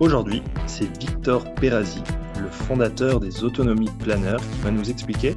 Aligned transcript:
Aujourd'hui, 0.00 0.44
c'est 0.68 0.84
Victor 0.96 1.52
Perazzi, 1.56 2.04
le 2.40 2.48
fondateur 2.48 3.18
des 3.18 3.42
Autonomies 3.42 3.90
Planners, 3.98 4.36
qui 4.36 4.60
va 4.60 4.70
nous 4.70 4.88
expliquer 4.88 5.34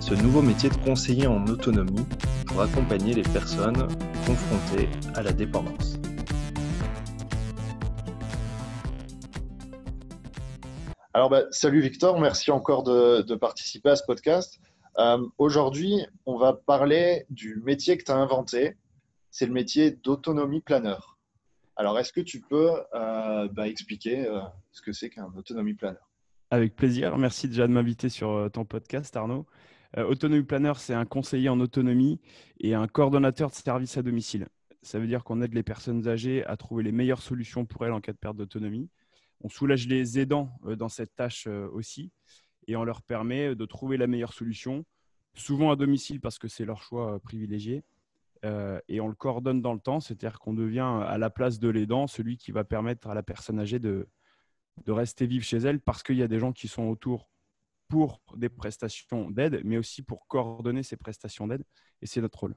ce 0.00 0.12
nouveau 0.14 0.42
métier 0.42 0.70
de 0.70 0.74
conseiller 0.74 1.28
en 1.28 1.46
autonomie 1.46 2.04
pour 2.48 2.62
accompagner 2.62 3.14
les 3.14 3.22
personnes 3.22 3.86
confrontées 4.26 4.88
à 5.14 5.22
la 5.22 5.32
dépendance. 5.32 6.00
Alors, 11.14 11.30
bah, 11.30 11.44
salut 11.52 11.80
Victor, 11.80 12.18
merci 12.18 12.50
encore 12.50 12.82
de, 12.82 13.34
participer 13.36 13.90
à 13.90 13.96
ce 13.96 14.02
podcast. 14.04 14.58
Euh, 14.98 15.24
aujourd'hui, 15.38 16.04
on 16.26 16.38
va 16.38 16.54
parler 16.54 17.24
du 17.30 17.62
métier 17.64 17.96
que 17.98 18.02
tu 18.02 18.10
as 18.10 18.16
inventé. 18.16 18.74
C'est 19.30 19.46
le 19.46 19.52
métier 19.52 19.92
d'autonomie 19.92 20.60
planeur. 20.60 21.11
Alors, 21.82 21.98
est-ce 21.98 22.12
que 22.12 22.20
tu 22.20 22.40
peux 22.40 22.70
euh, 22.94 23.48
bah, 23.48 23.66
expliquer 23.66 24.24
euh, 24.28 24.38
ce 24.70 24.80
que 24.80 24.92
c'est 24.92 25.10
qu'un 25.10 25.32
autonomie 25.36 25.74
planner 25.74 25.98
Avec 26.52 26.76
plaisir. 26.76 27.18
Merci 27.18 27.48
déjà 27.48 27.66
de 27.66 27.72
m'inviter 27.72 28.08
sur 28.08 28.30
euh, 28.30 28.48
ton 28.48 28.64
podcast, 28.64 29.16
Arnaud. 29.16 29.46
autonomie 29.96 30.44
planner, 30.44 30.74
c'est 30.76 30.94
un 30.94 31.06
conseiller 31.06 31.48
en 31.48 31.58
autonomie 31.58 32.20
et 32.60 32.74
un 32.74 32.86
coordonnateur 32.86 33.50
de 33.50 33.56
services 33.56 33.96
à 33.96 34.02
domicile. 34.02 34.46
Ça 34.82 35.00
veut 35.00 35.08
dire 35.08 35.24
qu'on 35.24 35.42
aide 35.42 35.54
les 35.54 35.64
personnes 35.64 36.06
âgées 36.06 36.46
à 36.46 36.56
trouver 36.56 36.84
les 36.84 36.92
meilleures 36.92 37.20
solutions 37.20 37.66
pour 37.66 37.84
elles 37.84 37.92
en 37.92 38.00
cas 38.00 38.12
de 38.12 38.18
perte 38.18 38.36
d'autonomie. 38.36 38.88
On 39.40 39.48
soulage 39.48 39.88
les 39.88 40.20
aidants 40.20 40.56
dans 40.78 40.88
cette 40.88 41.16
tâche 41.16 41.48
aussi 41.48 42.12
et 42.68 42.76
on 42.76 42.84
leur 42.84 43.02
permet 43.02 43.56
de 43.56 43.66
trouver 43.66 43.96
la 43.96 44.06
meilleure 44.06 44.34
solution, 44.34 44.84
souvent 45.34 45.72
à 45.72 45.74
domicile 45.74 46.20
parce 46.20 46.38
que 46.38 46.46
c'est 46.46 46.64
leur 46.64 46.80
choix 46.80 47.18
privilégié, 47.18 47.82
euh, 48.44 48.80
et 48.88 49.00
on 49.00 49.08
le 49.08 49.14
coordonne 49.14 49.62
dans 49.62 49.72
le 49.72 49.80
temps, 49.80 50.00
c'est-à-dire 50.00 50.38
qu'on 50.40 50.54
devient 50.54 51.04
à 51.06 51.16
la 51.16 51.30
place 51.30 51.58
de 51.60 51.68
l'aidant 51.68 52.06
celui 52.06 52.36
qui 52.36 52.50
va 52.50 52.64
permettre 52.64 53.08
à 53.08 53.14
la 53.14 53.22
personne 53.22 53.60
âgée 53.60 53.78
de, 53.78 54.08
de 54.84 54.92
rester 54.92 55.26
vive 55.26 55.44
chez 55.44 55.58
elle 55.58 55.80
parce 55.80 56.02
qu'il 56.02 56.16
y 56.16 56.22
a 56.22 56.28
des 56.28 56.40
gens 56.40 56.52
qui 56.52 56.66
sont 56.66 56.84
autour 56.84 57.28
pour 57.88 58.20
des 58.36 58.48
prestations 58.48 59.30
d'aide, 59.30 59.60
mais 59.64 59.76
aussi 59.76 60.02
pour 60.02 60.26
coordonner 60.26 60.82
ces 60.82 60.96
prestations 60.96 61.46
d'aide. 61.46 61.62
Et 62.00 62.06
c'est 62.06 62.20
notre 62.20 62.40
rôle. 62.40 62.54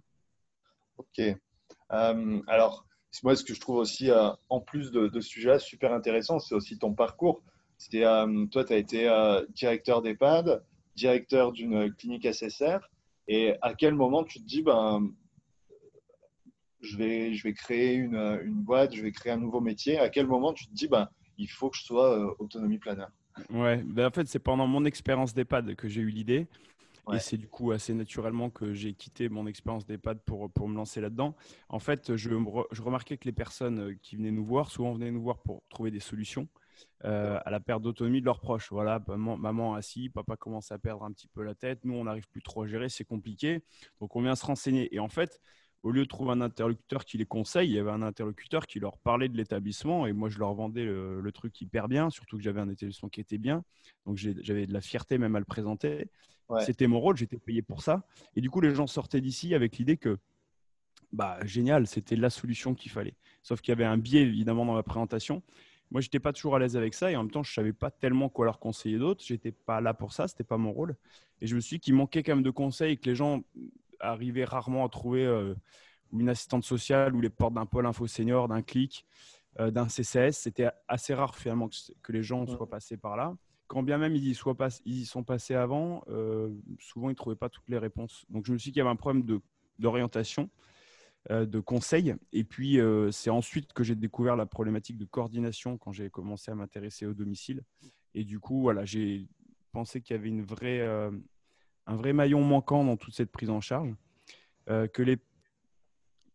Ok. 0.97 1.19
Euh, 1.19 2.41
alors, 2.47 2.88
moi, 3.23 3.36
ce 3.36 3.44
que 3.44 3.53
je 3.53 3.59
trouve 3.59 3.78
aussi, 3.78 4.09
euh, 4.09 4.30
en 4.50 4.61
plus 4.61 4.91
de, 4.91 5.09
ce 5.13 5.22
sujet-là, 5.22 5.59
super 5.59 5.94
intéressant, 5.94 6.39
c'est 6.39 6.56
aussi 6.56 6.80
ton 6.80 6.94
parcours. 6.94 7.44
toi, 7.91 8.63
tu 8.63 8.73
as 8.73 8.78
été 8.78 9.44
directeur 9.50 10.02
d'EHPAD, 10.02 10.63
directeur 10.95 11.52
d'une 11.52 11.94
clinique 11.94 12.25
SSR. 12.25 12.80
Et 13.28 13.56
à 13.61 13.73
quel 13.73 13.94
moment 13.94 14.23
tu 14.23 14.39
te 14.39 14.45
dis, 14.45 14.61
ben, 14.61 15.11
je 16.86 16.97
vais, 16.97 17.33
je 17.33 17.44
vais 17.44 17.53
créer 17.53 17.95
une, 17.95 18.16
une, 18.44 18.61
boîte, 18.61 18.95
je 18.95 19.02
vais 19.02 19.11
créer 19.11 19.33
un 19.33 19.38
nouveau 19.38 19.61
métier, 19.61 20.00
à 20.00 20.09
quel 20.09 20.28
moment 20.28 20.53
tu 20.53 20.67
te 20.67 20.73
dis, 20.73 20.88
ben, 20.88 21.09
il 21.38 21.47
faut 21.47 21.69
que 21.69 21.78
je 21.78 21.84
sois 21.84 22.18
euh, 22.18 22.34
autonomie 22.40 22.78
planeur? 22.78 23.09
Ouais, 23.50 23.84
ben 23.84 24.07
en 24.07 24.12
fait, 24.12 24.28
c'est 24.28 24.40
pendant 24.40 24.68
mon 24.68 24.85
expérience 24.85 25.34
d'EHPAD 25.34 25.75
que 25.75 25.90
j'ai 25.90 26.01
eu 26.01 26.09
l'idée. 26.09 26.47
Et 27.13 27.19
c'est 27.19 27.38
du 27.38 27.47
coup 27.47 27.72
assez 27.72 27.94
naturellement 27.94 28.50
que 28.50 28.73
j'ai 28.73 28.96
quitté 28.96 29.29
mon 29.29 29.46
expérience 29.46 29.85
d'EHPAD 29.85 30.22
pour, 30.25 30.51
pour 30.51 30.68
me 30.68 30.75
lancer 30.75 31.01
là-dedans. 31.01 31.35
En 31.69 31.78
fait, 31.78 32.16
je, 32.16 32.29
je, 32.72 32.81
remarquais 32.81 33.17
que 33.17 33.25
les 33.25 33.31
personnes 33.31 33.79
euh, 33.79 33.96
qui 34.02 34.16
venaient 34.16 34.31
nous 34.31 34.46
voir, 34.46 34.72
souvent 34.72 34.94
venaient 34.94 35.12
nous 35.12 35.22
voir 35.22 35.38
pour 35.44 35.62
trouver 35.69 35.91
des 35.91 36.00
solutions 36.00 36.47
euh, 37.03 37.40
à 37.46 37.52
la 37.52 37.59
perte 37.59 37.84
d'autonomie 37.84 38.22
de 38.22 38.25
leurs 38.25 38.40
proches. 38.40 38.72
Voilà, 38.72 39.03
maman, 39.07 39.38
maman 39.38 39.75
assis, 39.75 40.09
papa 40.09 40.35
commence 40.35 40.72
à 40.72 40.79
perdre 40.79 41.03
un 41.03 41.12
petit 41.12 41.28
peu 41.28 41.44
la 41.44 41.53
tête, 41.53 41.85
nous 41.85 41.94
on 41.94 42.06
n'arrive 42.06 42.28
plus 42.29 42.41
trop 42.41 42.63
à 42.63 42.67
gérer, 42.67 42.90
c'est 42.90 43.06
compliqué. 43.06 43.63
Donc 44.00 44.16
on 44.16 44.22
vient 44.22 44.35
se 44.35 44.46
renseigner. 44.46 44.94
Et 44.94 45.00
en 45.00 45.09
fait, 45.09 45.40
au 45.85 45.91
lieu 45.91 46.01
de 46.01 46.07
trouver 46.07 46.31
un 46.31 46.41
interlocuteur 46.41 47.06
qui 47.06 47.19
les 47.19 47.28
conseille, 47.28 47.69
il 47.69 47.75
y 47.75 47.79
avait 47.79 47.91
un 47.91 48.01
interlocuteur 48.01 48.66
qui 48.66 48.79
leur 48.79 48.97
parlait 48.97 49.29
de 49.29 49.38
l'établissement 49.38 50.07
et 50.07 50.13
moi 50.13 50.29
je 50.29 50.40
leur 50.40 50.51
vendais 50.56 50.84
le, 50.84 51.31
truc 51.31 51.62
hyper 51.62 51.88
bien, 51.88 52.09
surtout 52.09 52.38
que 52.38 52.44
j'avais 52.44 52.59
un 52.59 52.69
établissement 52.69 53.07
qui 53.07 53.22
était 53.22 53.38
bien. 53.38 53.63
Donc 54.07 54.18
j'avais 54.18 54.66
de 54.66 54.73
la 54.73 54.81
fierté 54.81 55.19
même 55.19 55.35
à 55.35 55.40
le 55.40 55.46
présenter. 55.46 56.09
C'était 56.66 56.88
mon 56.88 57.00
rôle, 57.00 57.18
j'étais 57.18 57.38
payé 57.38 57.62
pour 57.62 57.84
ça. 57.84 58.03
Et 58.35 58.41
du 58.41 58.50
coup, 58.50 58.62
les 58.62 58.73
gens 58.73 58.88
sortaient 58.88 59.22
d'ici 59.22 59.53
avec 59.53 59.78
l'idée 59.78 59.97
que, 59.97 60.18
bah, 61.13 61.38
génial, 61.44 61.85
c'était 61.85 62.16
la 62.16 62.31
solution 62.31 62.73
qu'il 62.73 62.91
fallait. 62.91 63.16
Sauf 63.44 63.62
qu'il 63.62 63.72
y 63.72 63.73
avait 63.73 63.85
un 63.85 63.97
biais 63.97 64.22
évidemment 64.22 64.66
dans 64.66 64.73
ma 64.73 64.84
présentation. 64.84 65.44
Moi, 65.91 66.02
je 66.02 66.07
n'étais 66.07 66.19
pas 66.19 66.34
toujours 66.34 66.56
à 66.56 66.59
l'aise 66.59 66.75
avec 66.75 66.96
ça 66.96 67.12
et 67.12 67.16
en 67.16 67.23
même 67.23 67.31
temps, 67.31 67.44
je 67.44 67.52
ne 67.52 67.56
savais 67.56 67.73
pas 67.73 67.91
tellement 67.91 68.29
quoi 68.29 68.46
leur 68.46 68.57
conseiller 68.57 68.97
d'autre. 68.97 69.23
Je 69.23 69.34
n'étais 69.34 69.52
pas 69.52 69.81
là 69.81 69.94
pour 69.94 70.13
ça, 70.13 70.28
ce 70.28 70.34
n'était 70.34 70.44
pas 70.44 70.57
mon 70.57 70.72
rôle. 70.72 70.96
Et 71.41 71.47
je 71.47 71.56
me 71.56 71.59
suis 71.59 71.75
dit 71.75 71.79
qu'il 71.81 71.94
manquait 71.94 72.23
quand 72.23 72.34
même 72.34 72.44
de 72.44 72.50
conseils 72.50 72.94
et 72.94 72.97
que 72.97 73.07
les 73.07 73.16
gens 73.16 73.44
arriver 74.00 74.45
rarement 74.45 74.85
à 74.85 74.89
trouver 74.89 75.25
euh, 75.25 75.56
une 76.11 76.29
assistante 76.29 76.63
sociale 76.63 77.16
ou 77.16 77.22
les 77.22 77.29
portes 77.29 77.53
d'un 77.53 77.66
pôle 77.66 77.85
info 77.85 78.07
senior, 78.07 78.47
d'un 78.47 78.61
clic, 78.61 79.06
euh, 79.59 79.72
d'un 79.72 79.88
CCS. 79.88 80.33
C'était 80.33 80.69
assez 80.88 81.13
rare 81.13 81.35
finalement 81.35 81.69
que, 82.03 82.11
les 82.11 82.23
gens 82.23 82.45
soient 82.45 82.69
passés 82.69 82.97
par 82.97 83.16
là. 83.17 83.35
Quand 83.67 83.81
bien 83.81 83.97
même 83.97 84.16
ils 84.16 84.28
y, 84.28 84.35
soient 84.35 84.55
pas, 84.55 84.69
ils 84.85 85.01
y 85.01 85.05
sont 85.05 85.23
passés 85.23 85.55
avant, 85.55 86.03
euh, 86.07 86.50
souvent 86.79 87.09
ils 87.09 87.13
ne 87.13 87.17
trouvaient 87.17 87.35
pas 87.35 87.50
toutes 87.50 87.67
les 87.67 87.79
réponses. 87.79 88.25
Donc 88.29 88.45
je 88.45 88.53
me 88.53 88.57
suis 88.57 88.69
dit 88.69 88.73
qu'il 88.73 88.79
y 88.79 88.81
avait 88.81 88.91
un 88.91 88.95
problème 88.95 89.25
d'orientation, 89.79 90.50
de, 91.31 91.59
conseil. 91.59 92.16
Et 92.31 92.44
puis 92.44 92.79
c'est 93.11 93.31
ensuite 93.31 93.73
que 93.73 93.84
j'ai 93.84 93.95
découvert 93.95 94.35
la 94.35 94.45
problématique 94.45 94.97
de 94.97 95.05
coordination 95.05 95.79
quand 95.79 95.91
j'ai 95.91 96.11
commencé 96.11 96.51
à 96.51 96.55
m'intéresser 96.55 97.07
au 97.07 97.16
domicile. 97.16 97.63
Et 98.13 98.23
du 98.23 98.39
coup, 98.39 98.61
voilà, 98.61 98.85
j'ai 98.85 99.28
pensé 99.72 100.00
qu'il 100.01 100.16
y 100.16 100.19
avait 100.19 100.29
une 100.29 100.44
vraie 100.44 101.09
un 101.88 101.96
vrai 101.96 102.13
maillon 102.13 102.44
manquant 102.44 102.84
dans 102.84 102.97
toute 102.97 103.13
cette 103.13 103.31
prise 103.31 103.50
en 103.50 103.62
charge, 103.62 103.94
euh, 104.69 104.88
que 104.88 105.03
les 105.03 105.18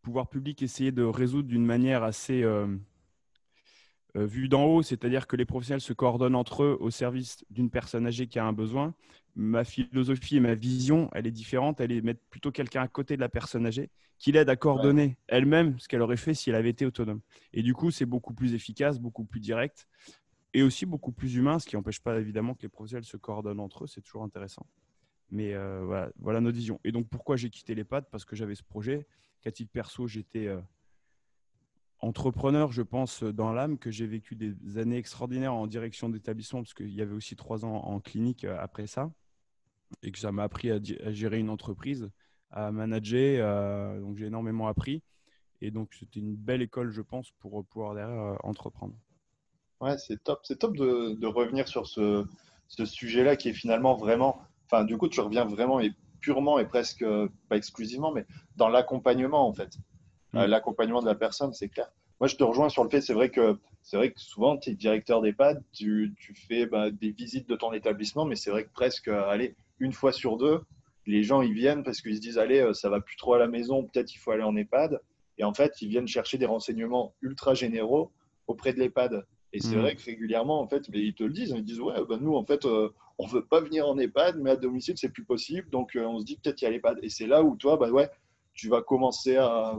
pouvoirs 0.02 0.28
publics 0.28 0.62
essayaient 0.62 0.92
de 0.92 1.02
résoudre 1.02 1.48
d'une 1.48 1.64
manière 1.64 2.02
assez 2.02 2.42
euh, 2.42 2.66
euh, 4.16 4.26
vue 4.26 4.48
d'en 4.48 4.64
haut, 4.64 4.82
c'est-à-dire 4.82 5.26
que 5.26 5.36
les 5.36 5.44
professionnels 5.44 5.80
se 5.80 5.92
coordonnent 5.92 6.34
entre 6.34 6.64
eux 6.64 6.76
au 6.80 6.90
service 6.90 7.44
d'une 7.50 7.70
personne 7.70 8.06
âgée 8.06 8.26
qui 8.26 8.38
a 8.38 8.44
un 8.44 8.52
besoin. 8.52 8.94
Ma 9.36 9.62
philosophie 9.62 10.36
et 10.36 10.40
ma 10.40 10.54
vision, 10.54 11.08
elle 11.12 11.26
est 11.26 11.32
différente. 11.32 11.80
Elle 11.80 11.92
est 11.92 12.00
mettre 12.00 12.20
plutôt 12.30 12.50
quelqu'un 12.50 12.82
à 12.82 12.88
côté 12.88 13.14
de 13.14 13.20
la 13.20 13.28
personne 13.28 13.66
âgée 13.66 13.90
qui 14.18 14.32
l'aide 14.32 14.50
à 14.50 14.56
coordonner 14.56 15.16
elle-même 15.28 15.78
ce 15.78 15.88
qu'elle 15.88 16.02
aurait 16.02 16.16
fait 16.16 16.34
si 16.34 16.50
elle 16.50 16.56
avait 16.56 16.70
été 16.70 16.84
autonome. 16.84 17.20
Et 17.52 17.62
du 17.62 17.72
coup, 17.72 17.90
c'est 17.90 18.04
beaucoup 18.04 18.34
plus 18.34 18.54
efficace, 18.54 18.98
beaucoup 18.98 19.24
plus 19.24 19.40
direct 19.40 19.86
et 20.52 20.62
aussi 20.62 20.84
beaucoup 20.84 21.12
plus 21.12 21.36
humain, 21.36 21.58
ce 21.58 21.66
qui 21.66 21.76
n'empêche 21.76 22.00
pas 22.00 22.18
évidemment 22.18 22.54
que 22.54 22.62
les 22.62 22.68
professionnels 22.68 23.04
se 23.04 23.16
coordonnent 23.16 23.60
entre 23.60 23.84
eux. 23.84 23.86
C'est 23.86 24.02
toujours 24.02 24.24
intéressant. 24.24 24.66
Mais 25.30 25.54
euh, 25.54 25.82
voilà, 25.84 26.10
voilà, 26.18 26.40
notre 26.40 26.56
vision. 26.56 26.80
Et 26.84 26.92
donc, 26.92 27.08
pourquoi 27.08 27.36
j'ai 27.36 27.50
quitté 27.50 27.74
l'EHPAD 27.74 28.06
Parce 28.10 28.24
que 28.24 28.36
j'avais 28.36 28.54
ce 28.54 28.62
projet. 28.62 29.06
Qu'à 29.40 29.52
titre 29.52 29.70
perso, 29.72 30.06
j'étais 30.06 30.48
euh, 30.48 30.60
entrepreneur, 32.00 32.72
je 32.72 32.82
pense, 32.82 33.22
dans 33.22 33.52
l'âme, 33.52 33.78
que 33.78 33.90
j'ai 33.90 34.06
vécu 34.06 34.36
des 34.36 34.78
années 34.78 34.98
extraordinaires 34.98 35.54
en 35.54 35.66
direction 35.66 36.08
d'établissement, 36.08 36.60
parce 36.62 36.74
qu'il 36.74 36.92
y 36.92 37.00
avait 37.00 37.14
aussi 37.14 37.36
trois 37.36 37.64
ans 37.64 37.74
en 37.74 38.00
clinique 38.00 38.44
euh, 38.44 38.56
après 38.58 38.86
ça. 38.86 39.10
Et 40.02 40.12
que 40.12 40.18
ça 40.18 40.30
m'a 40.30 40.44
appris 40.44 40.70
à, 40.70 40.78
gérer 41.12 41.38
une 41.38 41.50
entreprise, 41.50 42.10
à 42.50 42.70
manager. 42.70 44.00
donc, 44.00 44.16
j'ai 44.18 44.26
énormément 44.26 44.68
appris. 44.68 45.02
Et 45.62 45.72
donc, 45.72 45.92
c'était 45.94 46.20
une 46.20 46.36
belle 46.36 46.62
école, 46.62 46.90
je 46.90 47.02
pense, 47.02 47.32
pour 47.40 47.64
pouvoir 47.66 47.94
derrière 47.94 48.38
entreprendre. 48.44 48.94
Ouais, 49.80 49.98
c'est 49.98 50.22
top. 50.22 50.40
C'est 50.44 50.60
top 50.60 50.76
de, 50.76 51.26
revenir 51.26 51.66
sur 51.66 51.88
ce 51.88 52.24
sujet-là 52.84 53.34
qui 53.34 53.48
est 53.48 53.52
finalement 53.52 53.96
vraiment 53.96 54.40
Enfin, 54.70 54.84
du 54.84 54.96
coup, 54.96 55.08
tu 55.08 55.20
reviens 55.20 55.44
vraiment 55.44 55.80
et 55.80 55.92
purement 56.20 56.58
et 56.58 56.66
presque, 56.66 57.04
pas 57.48 57.56
exclusivement, 57.56 58.12
mais 58.12 58.26
dans 58.56 58.68
l'accompagnement, 58.68 59.46
en 59.46 59.52
fait. 59.52 59.78
Euh, 60.34 60.46
mm. 60.46 60.50
l'accompagnement 60.50 61.00
de 61.00 61.06
la 61.06 61.14
personne, 61.14 61.52
c'est 61.52 61.68
clair. 61.68 61.90
Moi, 62.20 62.28
je 62.28 62.36
te 62.36 62.44
rejoins 62.44 62.68
sur 62.68 62.84
le 62.84 62.90
fait, 62.90 63.00
c'est 63.00 63.14
vrai 63.14 63.30
que 63.30 63.58
c'est 63.82 63.96
vrai 63.96 64.12
que 64.12 64.20
souvent, 64.20 64.58
tu 64.58 64.70
es 64.70 64.74
directeur 64.74 65.22
d'EHPAD, 65.22 65.64
tu, 65.72 66.14
tu 66.18 66.34
fais 66.34 66.66
bah, 66.66 66.90
des 66.90 67.10
visites 67.10 67.48
de 67.48 67.56
ton 67.56 67.72
établissement, 67.72 68.26
mais 68.26 68.36
c'est 68.36 68.50
vrai 68.50 68.64
que 68.64 68.70
presque, 68.72 69.08
euh, 69.08 69.26
allez, 69.28 69.56
une 69.78 69.92
fois 69.92 70.12
sur 70.12 70.36
deux, 70.36 70.60
les 71.06 71.22
gens, 71.22 71.40
ils 71.40 71.54
viennent 71.54 71.82
parce 71.82 72.02
qu'ils 72.02 72.16
se 72.16 72.20
disent, 72.20 72.38
allez, 72.38 72.60
euh, 72.60 72.74
ça 72.74 72.90
va 72.90 73.00
plus 73.00 73.16
trop 73.16 73.34
à 73.34 73.38
la 73.38 73.48
maison, 73.48 73.84
peut-être 73.84 74.14
il 74.14 74.18
faut 74.18 74.30
aller 74.32 74.42
en 74.42 74.54
EHPAD. 74.54 75.00
Et 75.38 75.44
en 75.44 75.54
fait, 75.54 75.80
ils 75.80 75.88
viennent 75.88 76.06
chercher 76.06 76.36
des 76.36 76.44
renseignements 76.44 77.14
ultra 77.22 77.54
généraux 77.54 78.12
auprès 78.46 78.74
de 78.74 78.78
l'EHPAD. 78.78 79.24
Et 79.52 79.60
c'est 79.60 79.76
mm. 79.76 79.80
vrai 79.80 79.96
que 79.96 80.04
régulièrement, 80.04 80.60
en 80.60 80.68
fait, 80.68 80.88
mais 80.90 81.00
ils 81.00 81.14
te 81.14 81.24
le 81.24 81.32
disent, 81.32 81.52
ils 81.56 81.64
disent 81.64 81.80
ouais, 81.80 81.94
bah, 82.08 82.18
nous, 82.20 82.34
en 82.34 82.44
fait, 82.44 82.64
euh, 82.64 82.90
on 83.18 83.26
veut 83.26 83.44
pas 83.44 83.60
venir 83.60 83.86
en 83.86 83.98
EHPAD, 83.98 84.38
mais 84.38 84.50
à 84.50 84.56
domicile, 84.56 84.96
c'est 84.96 85.08
plus 85.08 85.24
possible. 85.24 85.68
Donc, 85.70 85.96
euh, 85.96 86.04
on 86.04 86.20
se 86.20 86.24
dit 86.24 86.36
peut-être 86.36 86.62
y 86.62 86.66
a 86.66 86.70
l'EHPAD. 86.70 87.00
Et 87.02 87.08
c'est 87.08 87.26
là 87.26 87.42
où 87.42 87.56
toi, 87.56 87.76
bah 87.76 87.90
ouais, 87.90 88.08
tu 88.54 88.68
vas 88.68 88.82
commencer 88.82 89.36
à, 89.36 89.74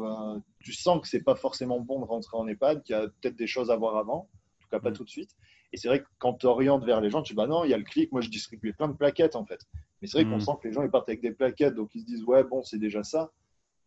tu 0.59 0.73
sens 0.73 1.01
que 1.01 1.07
c'est 1.07 1.23
pas 1.23 1.35
forcément 1.35 1.79
bon 1.79 1.99
de 1.99 2.05
rentrer 2.05 2.37
en 2.37 2.47
EHPAD, 2.47 2.83
qu'il 2.83 2.95
y 2.95 2.99
a 2.99 3.07
peut-être 3.07 3.35
des 3.35 3.47
choses 3.47 3.71
à 3.71 3.77
voir 3.77 3.95
avant. 3.97 4.29
cas 4.69 4.79
pas 4.79 4.91
mm. 4.91 4.93
tout 4.93 5.03
de 5.05 5.09
suite. 5.09 5.31
Et 5.73 5.77
c'est 5.77 5.87
vrai 5.87 6.01
que 6.01 6.07
quand 6.19 6.33
tu 6.33 6.47
orientes 6.47 6.83
vers 6.83 6.99
les 6.99 7.09
gens, 7.09 7.21
tu 7.21 7.31
dis 7.33 7.37
bah 7.37 7.47
non, 7.47 7.63
il 7.63 7.71
y 7.71 7.73
a 7.73 7.77
le 7.77 7.83
clic, 7.83 8.11
moi 8.11 8.19
je 8.19 8.29
distribuais 8.29 8.73
plein 8.73 8.89
de 8.89 8.93
plaquettes 8.93 9.37
en 9.37 9.45
fait. 9.45 9.61
Mais 10.01 10.07
c'est 10.07 10.21
vrai 10.21 10.29
qu'on 10.29 10.37
mm. 10.37 10.41
sent 10.41 10.51
que 10.61 10.67
les 10.67 10.73
gens 10.73 10.83
ils 10.83 10.91
partent 10.91 11.07
avec 11.07 11.21
des 11.21 11.31
plaquettes, 11.31 11.75
donc 11.75 11.95
ils 11.95 12.01
se 12.01 12.05
disent 12.05 12.23
ouais, 12.25 12.43
bon, 12.43 12.61
c'est 12.63 12.79
déjà 12.79 13.03
ça. 13.03 13.31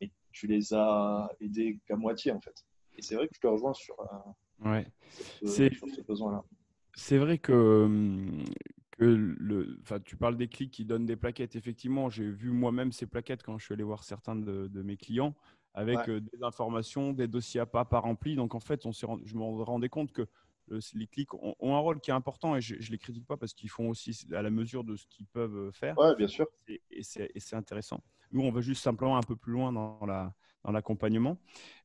Et 0.01 0.11
tu 0.33 0.47
les 0.47 0.73
as 0.73 1.29
aidés 1.41 1.79
qu'à 1.87 1.97
moitié 1.97 2.33
en 2.33 2.41
fait. 2.41 2.65
Et 2.97 3.03
c'est 3.03 3.17
vrai 3.17 3.29
que 3.29 3.35
je 3.35 3.41
te 3.41 3.47
rejoins 3.47 3.75
sur, 3.75 4.01
euh, 4.01 4.31
ouais. 4.65 4.87
ce. 5.45 5.71
C'est 6.97 7.19
vrai 7.19 7.39
que, 7.39 7.53
hum, 7.53 8.45
que 8.93 9.05
le, 9.05 9.79
enfin, 9.83 9.99
tu 10.01 10.17
parles 10.17 10.37
des 10.37 10.49
clics 10.49 10.71
qui 10.71 10.85
donnent 10.85 11.07
des 11.07 11.17
plaquettes. 11.17 11.57
Effectivement, 11.57 12.09
j'ai 12.09 12.31
vu 12.31 12.51
moi-même 12.51 12.93
ces 12.93 13.07
plaquettes 13.07 13.43
quand 13.43 13.59
je 13.59 13.65
suis 13.65 13.75
allé 13.75 13.83
voir 13.83 14.05
certains 14.05 14.37
de, 14.37 14.83
mes 14.83 14.97
clients 14.97 15.35
avec 15.75 16.09
euh, 16.09 16.21
des 16.21 16.43
informations, 16.45 17.13
des 17.13 17.27
dossiers 17.27 17.61
à 17.61 17.67
pas, 17.67 17.85
pas 17.85 17.99
remplis. 17.99 18.37
Donc 18.37 18.55
en 18.55 18.61
fait, 18.61 18.87
on 18.87 18.93
je 18.93 19.35
me 19.35 19.63
rendais 19.63 19.89
compte 19.89 20.13
que 20.13 20.27
les 20.95 21.07
clics 21.07 21.35
ont, 21.35 21.55
un 21.61 21.79
rôle 21.79 22.01
qui 22.01 22.11
est 22.11 22.15
important 22.15 22.57
et 22.57 22.61
je 22.61 22.77
ne 22.77 22.91
les 22.91 22.99
critique 22.99 23.27
pas 23.27 23.37
parce 23.37 23.53
qu'ils 23.53 23.69
font 23.69 23.89
aussi 23.89 24.27
à 24.33 24.41
la 24.41 24.51
mesure 24.51 24.85
de 24.85 24.97
ce 24.97 25.07
qu'ils 25.09 25.27
peuvent 25.27 25.57
euh, 25.57 25.73
faire. 25.73 25.99
Ouais, 25.99 26.15
bien 26.17 26.29
sûr. 26.29 26.47
Et, 26.69 26.81
et 26.91 27.03
c'est 27.03 27.57
intéressant. 27.57 28.03
Nous, 28.31 28.43
on 28.43 28.51
va 28.51 28.61
juste 28.61 28.83
simplement 28.83 29.17
un 29.17 29.23
peu 29.23 29.37
plus 29.37 29.53
loin 29.53 29.73
dans 29.73 29.99
la, 30.07 30.35
dans 30.65 30.73
l'accompagnement. 30.73 31.39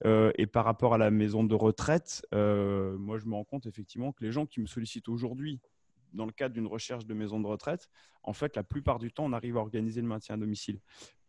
Euh, 0.06 0.31
et 0.36 0.48
par 0.48 0.66
rapport 0.66 0.94
à 0.94 0.98
la 0.98 1.12
maison 1.12 1.44
de 1.44 1.56
retraite, 1.56 2.26
euh, 2.34 2.98
moi, 2.98 3.18
je 3.18 3.26
me 3.26 3.36
rends 3.36 3.44
compte 3.44 3.66
effectivement 3.66 4.12
que 4.12 4.24
les 4.24 4.31
gens 4.31 4.46
qui 4.46 4.60
me 4.62 4.66
sollicitent 4.66 5.10
aujourd'hui 5.10 5.60
dans 6.14 6.26
le 6.26 6.31
cadre 6.31 6.56
d'une 6.56 6.66
recherche 6.66 7.06
de 7.06 7.14
maison 7.14 7.40
de 7.40 7.46
retraite, 7.46 7.90
en 8.24 8.34
fait, 8.34 8.56
la 8.56 8.64
plupart 8.64 8.98
du 8.98 9.12
temps, 9.12 9.26
on 9.26 9.34
arrive 9.34 9.58
à 9.58 9.60
organiser 9.60 10.02
le 10.02 10.08
maintien 10.08 10.36
à 10.36 10.38
domicile. 10.38 10.80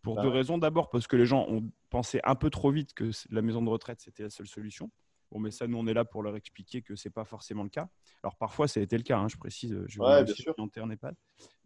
Pour 0.00 0.16
bah 0.16 0.22
deux 0.22 0.28
raisons. 0.28 0.56
D'abord, 0.56 0.88
parce 0.88 1.06
que 1.06 1.16
les 1.16 1.26
gens 1.26 1.44
ont 1.48 1.70
pensé 1.90 2.20
un 2.24 2.34
peu 2.34 2.48
trop 2.48 2.70
vite 2.70 2.94
que 2.94 3.10
la 3.28 3.42
maison 3.42 3.60
de 3.60 3.68
retraite, 3.68 4.00
c'était 4.00 4.22
la 4.22 4.30
seule 4.30 4.46
solution. 4.46 4.90
Bon, 5.30 5.38
mais 5.38 5.50
ça, 5.50 5.66
nous, 5.66 5.76
on 5.76 5.86
est 5.86 5.92
là 5.92 6.06
pour 6.06 6.22
leur 6.22 6.34
expliquer 6.36 6.80
que 6.80 6.96
ce 6.96 7.08
n'est 7.08 7.12
pas 7.12 7.24
forcément 7.24 7.62
le 7.62 7.68
cas. 7.68 7.90
Alors, 8.22 8.36
parfois, 8.36 8.66
ça 8.66 8.80
a 8.80 8.82
été 8.82 8.96
le 8.96 9.02
cas, 9.02 9.18
hein, 9.18 9.28
je 9.28 9.36
précise, 9.36 9.78
je 9.86 10.00
ouais, 10.00 10.24
bien 10.24 10.34
sûr. 10.34 10.54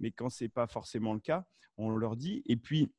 Mais 0.01 0.11
quand 0.11 0.29
ce 0.29 0.45
n'est 0.45 0.49
pas 0.49 0.67
forcément 0.67 1.15
le 1.15 1.21
cas, 1.21 1.47
on 1.77 1.91
leur 1.91 2.17
dit. 2.17 2.43
Et 2.47 2.57
puis, 2.57 2.93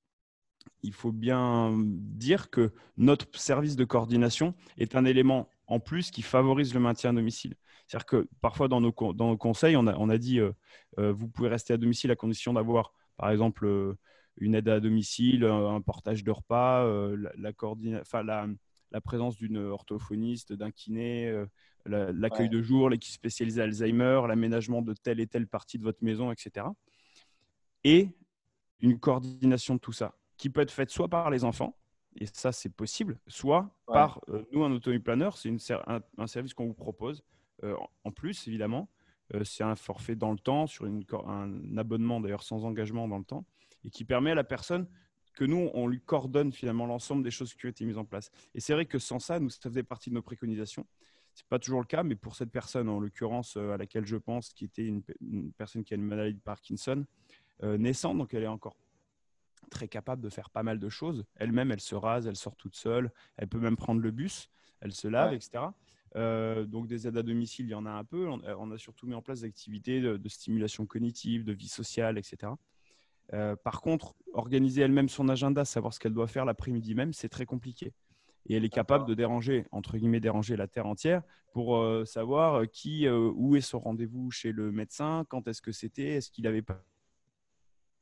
il 0.84 0.94
faut 0.94 1.12
bien 1.12 1.74
dire 1.78 2.50
que 2.50 2.72
notre 2.98 3.28
service 3.38 3.76
de 3.76 3.86
coordination 3.86 4.54
est 4.78 4.96
un 4.96 5.06
élément 5.06 5.50
en 5.68 5.80
plus 5.80 6.12
qui 6.12 6.22
favorise 6.22 6.74
le 6.74 6.80
maintien 6.80 7.10
à 7.10 7.14
domicile. 7.14 7.56
C'est-à-dire 7.88 8.06
que 8.06 8.28
parfois 8.42 8.68
dans 8.68 8.82
nos, 8.82 8.94
dans 9.14 9.30
nos 9.30 9.38
conseils, 9.38 9.76
on 9.76 9.88
a, 9.88 9.96
on 9.98 10.10
a 10.10 10.18
dit 10.18 10.40
euh, 10.40 10.52
euh, 11.00 11.12
vous 11.12 11.28
pouvez 11.28 11.50
rester 11.50 11.74
à 11.74 11.78
domicile 11.78 12.12
à 12.12 12.16
condition 12.16 12.54
d'avoir, 12.54 12.94
par 13.18 13.30
exemple, 13.32 13.66
euh, 13.66 13.98
une 14.38 14.56
aide 14.56 14.70
à 14.70 14.80
domicile, 14.80 15.46
un 15.46 15.80
portage 15.82 16.24
de 16.24 16.32
repas, 16.32 16.84
la, 17.16 17.32
la, 17.38 18.48
la, 18.92 19.02
présence 19.02 19.38
d'une 19.38 19.58
orthophoniste, 19.58 20.52
d'un 20.52 20.72
kiné, 20.72 21.46
l'accueil 21.86 22.50
de 22.50 22.62
jour, 22.62 22.90
l'équipe 22.90 23.14
spécialisée 23.14 23.62
Alzheimer, 23.62 24.24
l'aménagement 24.28 24.82
de 24.82 24.94
telle 24.94 25.22
et 25.22 25.28
telle 25.28 25.48
partie 25.48 25.78
de 25.78 25.84
votre 25.84 26.04
maison, 26.04 26.34
etc. 26.34 26.66
Et 27.86 28.10
une 28.82 29.00
coordination 29.00 29.76
de 29.76 29.80
tout 29.80 29.94
ça 29.94 30.14
qui 30.38 30.50
peut 30.50 30.62
être 30.62 30.72
faite 30.72 30.90
soit 30.90 31.08
par 31.08 31.30
les 31.30 31.44
enfants, 31.44 31.76
et 32.18 32.26
ça 32.26 32.52
c'est 32.52 32.70
possible, 32.70 33.20
soit 33.28 33.70
par 33.88 34.22
euh, 34.30 34.44
nous, 34.52 34.64
un 34.64 34.72
autonomie 34.72 35.02
planeur, 35.02 35.38
c'est 35.38 35.52
un, 36.18 36.28
service 36.28 36.54
qu'on 36.54 36.68
vous 36.68 36.74
propose 36.74 37.24
euh, 37.64 37.76
en 38.04 38.12
plus, 38.12 38.48
évidemment. 38.48 38.90
Euh, 39.34 39.44
c'est 39.44 39.64
un 39.64 39.76
forfait 39.76 40.16
dans 40.16 40.32
le 40.32 40.38
temps, 40.38 40.68
sur 40.68 40.86
une, 40.86 41.04
un 41.28 41.78
abonnement 41.78 42.22
d'ailleurs 42.22 42.44
sans 42.44 42.64
engagement 42.64 43.08
dans 43.08 43.18
le 43.18 43.26
temps, 43.26 43.46
et 43.84 43.90
qui 43.90 44.06
permet 44.06 44.32
à 44.32 44.36
la 44.36 44.44
personne 44.44 44.88
que 45.34 45.44
nous, 45.44 45.70
on 45.74 45.88
lui 45.88 46.00
coordonne 46.00 46.54
finalement 46.54 46.86
l'ensemble 46.86 47.22
des 47.24 47.32
choses 47.32 47.54
qui 47.54 47.66
ont 47.66 47.70
été 47.70 47.84
mises 47.86 47.98
en 47.98 48.06
place. 48.06 48.32
Et 48.54 48.62
c'est 48.62 48.74
vrai 48.74 48.86
que 48.86 49.00
sans 49.00 49.20
ça, 49.20 49.40
nous, 49.40 49.50
ça 49.50 49.70
faisait 49.70 49.84
partie 49.84 50.10
de 50.10 50.16
nos 50.16 50.22
préconisations. 50.22 50.86
Ce 51.34 51.42
n'est 51.42 51.48
pas 51.50 51.60
toujours 51.60 51.82
le 51.82 51.86
cas, 51.86 52.04
mais 52.04 52.16
pour 52.16 52.36
cette 52.36 52.52
personne, 52.52 52.88
en 52.88 53.02
l'occurrence, 53.02 53.58
à 53.58 53.76
laquelle 53.76 54.06
je 54.06 54.16
pense, 54.16 54.54
qui 54.54 54.64
était 54.64 54.86
une, 54.86 55.02
une, 55.20 55.52
personne 55.52 55.84
qui 55.84 55.94
a 55.94 55.98
une 55.98 56.04
maladie 56.04 56.36
de 56.36 56.40
Parkinson 56.40 57.06
naissante, 57.62 58.18
donc 58.18 58.34
elle 58.34 58.44
est 58.44 58.48
encore 58.48 58.78
très 59.70 59.88
capable 59.88 60.22
de 60.22 60.30
faire 60.30 60.50
pas 60.50 60.64
mal 60.64 60.80
de 60.80 60.90
choses. 60.90 61.26
Elle-même, 61.36 61.72
elle 61.72 61.82
se 61.82 61.96
rase, 61.96 62.28
elle 62.28 62.36
sort 62.36 62.56
toute 62.56 62.76
seule, 62.76 63.12
elle 63.38 63.48
peut 63.48 63.60
même 63.60 63.76
prendre 63.76 64.02
le 64.02 64.12
bus, 64.12 64.50
elle 64.82 64.92
se 64.92 65.08
lave, 65.08 65.34
etc. 65.34 65.66
Euh, 66.16 66.66
donc 66.66 66.88
des 66.88 67.08
aides 67.08 67.18
à 67.18 67.24
domicile, 67.24 67.66
il 67.66 67.72
y 67.72 67.76
en 67.76 67.86
a 67.86 67.92
un 67.92 68.04
peu. 68.04 68.28
On, 68.30 68.72
a 68.72 68.78
surtout 68.78 69.06
mis 69.06 69.14
en 69.14 69.22
place 69.22 69.42
des 69.42 69.48
activités 69.48 70.00
de, 70.02 70.30
stimulation 70.30 70.86
cognitive, 70.86 71.44
de 71.44 71.54
vie 71.54 71.68
sociale, 71.68 72.18
etc. 72.18 72.54
Euh, 73.34 73.56
par 73.56 73.82
contre, 73.82 74.16
organiser 74.34 74.82
elle-même 74.82 75.10
son 75.10 75.28
agenda, 75.30 75.66
savoir 75.66 75.94
ce 75.94 76.00
qu'elle 76.00 76.14
doit 76.14 76.28
faire 76.28 76.46
l'après-midi 76.46 76.96
même, 76.96 77.12
c'est 77.12 77.30
très 77.30 77.46
compliqué. 77.46 77.94
Et 78.48 78.56
elle 78.56 78.64
est 78.64 78.70
capable 78.70 79.06
de 79.06 79.16
déranger, 79.16 79.66
entre 79.72 79.98
guillemets, 79.98 80.20
déranger 80.20 80.56
la 80.56 80.68
terre 80.68 80.86
entière 80.86 81.24
pour 81.52 81.78
euh, 81.78 82.06
savoir 82.06 82.70
qui, 82.70 83.10
où 83.10 83.56
est 83.56 83.62
son 83.62 83.80
rendez-vous 83.80 84.30
chez 84.30 84.52
le 84.52 84.72
médecin, 84.72 85.26
quand 85.30 85.48
est-ce 85.48 85.62
que 85.62 85.72
c'était, 85.72 86.10
est-ce 86.16 86.30
qu'il 86.30 86.46
avait 86.48 86.62
pas. 86.62 86.84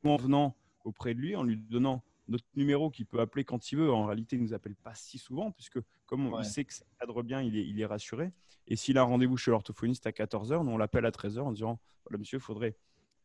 En 0.04 0.18
venant, 0.18 0.58
auprès 0.84 1.14
de 1.14 1.20
lui 1.20 1.36
en 1.36 1.44
lui 1.44 1.58
donnant 1.58 2.04
notre 2.28 2.46
numéro 2.56 2.90
qu'il 2.90 3.06
peut 3.06 3.20
appeler 3.20 3.44
quand 3.44 3.72
il 3.72 3.78
veut. 3.78 3.92
En 3.92 4.06
réalité, 4.06 4.36
il 4.36 4.40
ne 4.40 4.48
nous 4.48 4.54
appelle 4.54 4.76
pas 4.76 4.96
si 4.96 5.18
souvent, 5.18 5.52
puisque 5.52 5.80
comme 6.06 6.28
on 6.28 6.44
sait 6.44 6.66
que 6.66 6.74
ça 6.74 6.86
cadre 7.00 7.24
bien, 7.24 7.42
il 7.42 7.58
est, 7.58 7.68
il 7.68 7.80
est 7.80 7.86
rassuré. 7.86 8.32
Et 8.68 8.76
s'il 8.76 8.98
a 8.98 9.02
un 9.02 9.06
rendez-vous 9.06 9.38
chez 9.38 9.52
l'orthophoniste 9.52 10.08
à 10.08 10.12
14h, 10.12 10.64
nous, 10.64 10.72
on 10.72 10.78
l'appelle 10.78 11.06
à 11.06 11.12
13h 11.12 11.40
en 11.42 11.52
disant 11.52 11.80
Voilà, 12.06 12.18
monsieur, 12.18 12.38
il 12.38 12.42
faudrait, 12.42 12.76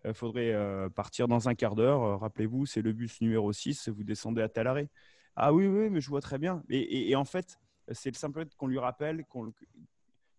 euh, 0.05 0.15
faudrait 0.15 0.53
euh, 0.53 0.89
partir 0.89 1.29
dans 1.29 1.49
un 1.49 1.55
quart 1.55 1.75
d'heure. 1.75 2.03
Euh, 2.03 2.17
rappelez-vous, 2.17 2.67
c'est 2.67 2.83
le 2.83 2.93
bus 2.93 3.21
numéro 3.21 3.53
6, 3.53 3.89
vous 3.89 4.05
descendez 4.05 4.43
à 4.43 4.49
tel 4.49 4.67
arrêt. 4.67 4.89
Ah 5.37 5.53
oui, 5.53 5.67
oui, 5.67 5.91
mais 5.91 6.01
je 6.01 6.09
vois 6.09 6.21
très 6.21 6.39
bien. 6.39 6.65
Et, 6.69 7.15
en 7.15 7.25
fait, 7.25 7.61
c'est 7.93 8.11
le 8.11 8.17
simple 8.17 8.41
fait 8.41 8.57
qu'on 8.57 8.67
lui 8.67 8.79
rappelle, 8.79 9.25
qu'on 9.27 9.53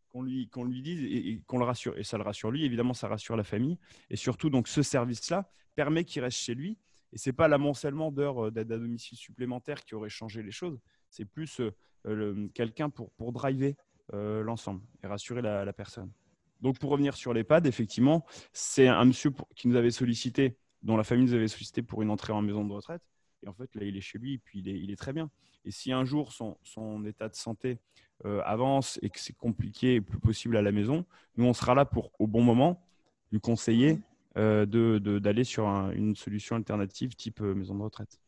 qu'on 0.10 0.24
lui, 0.24 0.50
qu'on 0.50 0.64
lui 0.64 0.82
dise 0.82 1.04
et, 1.04 1.40
qu'on 1.46 1.60
le 1.60 1.66
rassure. 1.66 1.98
Et 1.98 2.04
ça 2.04 2.18
le 2.18 2.24
rassure 2.24 2.52
lui, 2.52 2.66
évidemment, 2.66 2.94
ça 2.94 3.08
rassure 3.08 3.38
la 3.38 3.46
famille. 3.46 3.78
Et 4.10 4.18
surtout, 4.18 4.50
donc, 4.50 4.68
ce 4.68 4.82
service-là 4.82 5.50
permet 5.76 6.04
qu'il 6.04 6.22
reste 6.22 6.40
chez 6.40 6.56
lui 6.56 6.78
et 7.14 7.18
ce 7.18 7.30
n'est 7.30 7.34
pas 7.34 7.48
l'amoncellement 7.48 8.12
d'heures 8.12 8.46
euh, 8.46 8.52
d'aide 8.52 8.72
à 8.72 8.78
domicile 8.78 9.18
supplémentaire 9.18 9.84
qui 9.84 9.96
aurait 9.96 10.10
changé 10.10 10.44
les 10.44 10.52
choses. 10.52 10.80
C'est 11.10 11.26
plus 11.26 11.60
euh, 11.60 11.72
euh, 12.08 12.48
quelqu'un 12.54 12.90
pour, 12.90 13.12
pour 13.12 13.32
driver 13.32 13.76
l'ensemble 14.12 14.82
et 15.04 15.08
rassurer 15.08 15.44
la, 15.44 15.72
personne. 15.72 16.12
Donc, 16.62 16.80
pour 16.80 16.90
revenir 16.90 17.16
sur 17.16 17.32
l'EHPAD, 17.32 17.68
effectivement, 17.68 18.26
c'est 18.54 18.88
un 18.88 19.06
monsieur 19.06 19.32
qui 19.56 19.68
nous 19.68 19.76
avait 19.76 19.92
sollicité, 19.92 20.58
dont 20.82 20.98
la 20.98 21.04
famille 21.04 21.26
nous 21.26 21.36
avait 21.36 21.48
sollicité 21.48 21.84
pour 21.84 22.02
une 22.02 22.10
entrée 22.10 22.34
en 22.34 22.42
maison 22.42 22.66
de 22.66 22.74
retraite. 22.74 23.04
Et 23.44 23.48
en 23.48 23.54
fait, 23.54 23.70
là, 23.76 23.84
il 23.84 23.96
est 23.96 24.02
chez 24.02 24.18
lui 24.18 24.34
et 24.34 24.38
puis 24.40 24.62
il 24.62 24.90
est, 24.90 24.96
très 24.96 25.14
bien. 25.14 25.30
Et 25.64 25.70
si 25.70 25.92
un 25.92 26.06
jour 26.06 26.32
son, 26.34 26.58
son 26.64 27.06
état 27.06 27.30
de 27.30 27.36
santé 27.36 27.78
avance 28.26 28.98
et 29.04 29.12
que 29.12 29.20
c'est 29.20 29.38
compliqué 29.38 29.94
et 29.94 30.02
plus 30.02 30.18
possible 30.18 30.58
à 30.58 30.64
la 30.64 30.72
maison, 30.72 31.06
nous, 31.38 31.46
on 31.46 31.54
sera 31.54 31.76
là 31.76 31.86
pour, 31.86 32.12
au 32.18 32.26
bon 32.26 32.42
moment, 32.42 32.84
lui 33.32 33.40
conseiller 33.40 34.00
euh, 34.40 35.20
d'aller 35.20 35.44
sur 35.44 35.66
une 35.68 36.16
solution 36.16 36.56
alternative 36.56 37.16
type 37.16 37.42
euh, 37.42 37.54
maison 37.54 37.76
de 37.76 37.84
retraite. 37.84 38.20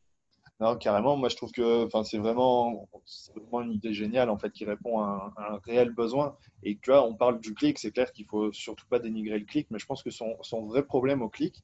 Non, 0.59 0.75
carrément. 0.75 1.17
Moi, 1.17 1.29
je 1.29 1.35
trouve 1.37 1.51
que 1.51 1.87
c'est 2.03 2.19
vraiment, 2.19 2.87
vraiment 3.35 3.61
une 3.61 3.71
idée 3.71 3.93
géniale 3.93 4.29
en 4.29 4.37
fait 4.37 4.51
qui 4.51 4.63
répond 4.63 4.99
à 4.99 5.33
un, 5.37 5.59
réel 5.65 5.89
besoin. 5.89 6.35
Et 6.61 6.77
tu 6.77 6.91
vois, 6.91 7.03
on 7.07 7.15
parle 7.15 7.39
du 7.39 7.55
clic, 7.55 7.79
c'est 7.79 7.91
clair 7.91 8.11
qu'il 8.11 8.25
faut 8.25 8.51
surtout 8.51 8.85
pas 8.87 8.99
dénigrer 8.99 9.39
le 9.39 9.45
clic, 9.45 9.67
mais 9.71 9.79
je 9.79 9.87
pense 9.87 10.03
que 10.03 10.11
son, 10.11 10.35
son 10.41 10.65
vrai 10.65 10.83
problème 10.83 11.23
au 11.23 11.29
clic, 11.29 11.63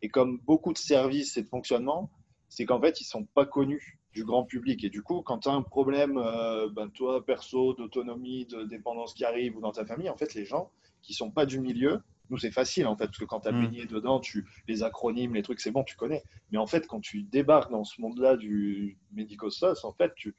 et 0.00 0.08
comme 0.08 0.38
beaucoup 0.46 0.72
de 0.72 0.78
services 0.78 1.36
et 1.36 1.42
de 1.42 1.48
fonctionnement, 1.48 2.10
c'est 2.48 2.64
qu'en 2.64 2.80
fait, 2.80 3.00
ils 3.00 3.04
sont 3.04 3.24
pas 3.24 3.44
connus 3.44 3.98
du 4.12 4.24
grand 4.24 4.44
public. 4.44 4.82
Et 4.84 4.88
du 4.88 5.02
coup, 5.02 5.22
quand 5.22 5.40
tu 5.40 5.48
as 5.48 5.52
un 5.52 5.62
problème, 5.62 6.16
euh, 6.16 6.68
ben, 6.70 6.88
toi, 6.88 7.24
perso, 7.24 7.74
d'autonomie, 7.74 8.46
de 8.46 8.64
dépendance 8.64 9.12
qui 9.12 9.24
arrive 9.24 9.56
ou 9.56 9.60
dans 9.60 9.72
ta 9.72 9.84
famille, 9.84 10.08
en 10.08 10.16
fait, 10.16 10.34
les 10.34 10.44
gens 10.44 10.70
qui 11.02 11.12
sont 11.14 11.30
pas 11.30 11.46
du 11.46 11.60
milieu, 11.60 12.00
nous, 12.30 12.38
c'est 12.38 12.50
facile, 12.50 12.86
en 12.86 12.96
fait, 12.96 13.06
parce 13.06 13.18
que 13.18 13.24
quand 13.24 13.40
tu 13.40 13.48
as 13.48 13.52
mm. 13.52 13.60
baigné 13.60 13.86
dedans, 13.86 14.20
tu, 14.20 14.46
les 14.66 14.82
acronymes, 14.82 15.34
les 15.34 15.42
trucs, 15.42 15.60
c'est 15.60 15.70
bon, 15.70 15.84
tu 15.84 15.96
connais. 15.96 16.22
Mais 16.50 16.58
en 16.58 16.66
fait, 16.66 16.86
quand 16.86 17.00
tu 17.00 17.22
débarques 17.22 17.70
dans 17.70 17.84
ce 17.84 18.00
monde-là 18.00 18.36
du 18.36 18.98
médico-sos, 19.12 19.84
en 19.84 19.92
fait, 19.92 20.14
tu 20.14 20.34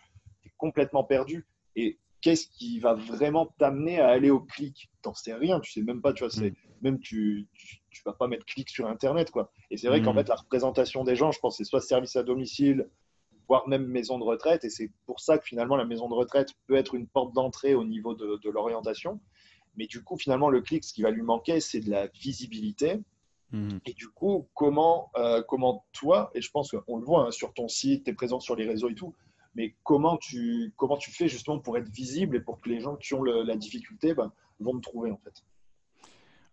es 0.45 0.51
complètement 0.57 1.03
perdu. 1.03 1.47
Et 1.75 1.97
qu'est-ce 2.21 2.47
qui 2.47 2.79
va 2.79 2.93
vraiment 2.93 3.47
t'amener 3.57 3.99
à 3.99 4.09
aller 4.09 4.29
au 4.29 4.39
clic? 4.39 4.89
T'en 5.01 5.13
sais 5.13 5.33
rien, 5.33 5.59
tu 5.59 5.71
sais 5.71 5.81
même 5.81 6.01
pas, 6.01 6.13
tu 6.13 6.23
vois, 6.23 6.31
c'est, 6.31 6.51
mm. 6.51 6.55
même 6.81 6.99
tu, 6.99 7.47
tu, 7.89 8.01
vas 8.05 8.13
pas 8.13 8.27
mettre 8.27 8.45
clic 8.45 8.69
sur 8.69 8.87
Internet, 8.87 9.31
quoi. 9.31 9.51
Et 9.71 9.77
c'est 9.77 9.87
vrai 9.87 10.01
qu'en 10.01 10.13
mm. 10.13 10.17
fait, 10.17 10.29
la 10.29 10.35
représentation 10.35 11.03
des 11.03 11.15
gens, 11.15 11.31
je 11.31 11.39
pense, 11.39 11.57
c'est 11.57 11.63
soit 11.63 11.81
service 11.81 12.15
à 12.15 12.23
domicile, 12.23 12.89
voire 13.47 13.67
même 13.67 13.87
maison 13.87 14.19
de 14.19 14.23
retraite. 14.23 14.63
Et 14.63 14.69
c'est 14.69 14.91
pour 15.07 15.19
ça 15.19 15.37
que 15.39 15.45
finalement, 15.45 15.75
la 15.75 15.85
maison 15.85 16.07
de 16.07 16.13
retraite 16.13 16.53
peut 16.67 16.75
être 16.75 16.93
une 16.93 17.07
porte 17.07 17.33
d'entrée 17.33 17.73
au 17.73 17.83
niveau 17.83 18.13
de, 18.13 18.39
de 18.43 18.49
l'orientation. 18.49 19.19
Mais 19.75 19.87
du 19.87 20.03
coup, 20.03 20.17
finalement, 20.17 20.49
le 20.49 20.61
clic, 20.61 20.83
ce 20.83 20.93
qui 20.93 21.01
va 21.01 21.11
lui 21.11 21.21
manquer, 21.21 21.59
c'est 21.59 21.79
de 21.79 21.89
la 21.89 22.07
visibilité. 22.07 22.99
Mhm. 23.51 23.79
Et 23.85 23.93
du 23.93 24.09
coup, 24.09 24.47
comment, 24.53 25.11
euh, 25.17 25.41
comment 25.47 25.85
toi, 25.91 26.31
et 26.35 26.41
je 26.41 26.51
pense 26.51 26.71
qu'on 26.71 26.97
le 26.97 27.05
voit 27.05 27.27
hein, 27.27 27.31
sur 27.31 27.53
ton 27.53 27.67
site, 27.67 28.03
tu 28.03 28.11
es 28.11 28.13
présent 28.13 28.39
sur 28.39 28.55
les 28.55 28.67
réseaux 28.67 28.89
et 28.89 28.95
tout, 28.95 29.15
mais 29.55 29.75
comment 29.83 30.17
tu, 30.17 30.73
comment 30.75 30.97
tu 30.97 31.11
fais 31.11 31.27
justement 31.27 31.59
pour 31.59 31.77
être 31.77 31.89
visible 31.89 32.35
et 32.35 32.41
pour 32.41 32.61
que 32.61 32.69
les 32.69 32.79
gens 32.79 32.95
qui 32.95 33.13
ont 33.15 33.23
la 33.23 33.55
difficulté 33.55 34.13
ben, 34.13 34.31
vont 34.59 34.75
te 34.77 34.81
trouver 34.81 35.11
en 35.11 35.17
fait? 35.17 35.43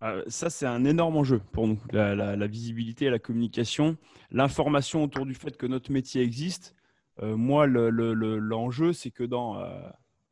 Euh, 0.02 0.22
ça, 0.26 0.50
c'est 0.50 0.66
un 0.66 0.84
énorme 0.84 1.16
enjeu 1.16 1.40
pour 1.52 1.66
nous, 1.66 1.78
la, 1.92 2.46
visibilité, 2.46 3.10
la 3.10 3.18
communication, 3.18 3.96
l'information 4.30 5.04
autour 5.04 5.26
du 5.26 5.34
fait 5.34 5.56
que 5.56 5.66
notre 5.66 5.90
métier 5.90 6.22
existe. 6.22 6.74
Euh, 7.22 7.36
moi, 7.36 7.66
l'enjeu, 7.66 8.92
c'est 8.92 9.10
que 9.10 9.24
dans 9.24 9.62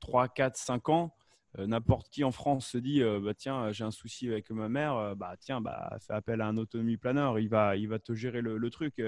3, 0.00 0.28
4, 0.28 0.56
5 0.56 0.88
ans, 0.88 1.14
n'importe 1.58 2.08
qui 2.08 2.24
en 2.24 2.32
France 2.32 2.66
se 2.66 2.78
dit 2.78 3.02
bah, 3.22 3.34
tiens 3.34 3.70
j'ai 3.72 3.84
un 3.84 3.90
souci 3.90 4.28
avec 4.28 4.50
ma 4.50 4.68
mère 4.68 5.14
bah 5.16 5.36
tiens 5.38 5.60
bah 5.60 5.96
fais 6.00 6.12
appel 6.12 6.40
à 6.40 6.48
un 6.48 6.56
autonomie 6.56 6.96
planeur 6.96 7.38
il 7.38 7.48
va 7.48 7.76
il 7.76 7.88
va 7.88 7.98
te 7.98 8.12
gérer 8.12 8.40
le, 8.40 8.70
truc 8.70 9.00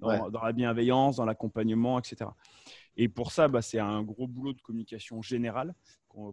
dans, 0.00 0.28
dans, 0.30 0.42
la 0.42 0.52
bienveillance 0.52 1.16
dans 1.16 1.24
l'accompagnement 1.24 1.98
etc 1.98 2.30
et 2.96 3.08
pour 3.08 3.30
ça 3.30 3.46
bah, 3.46 3.62
c'est 3.62 3.78
un 3.78 4.02
gros 4.02 4.26
boulot 4.26 4.52
de 4.52 4.60
communication 4.60 5.22
générale 5.22 5.74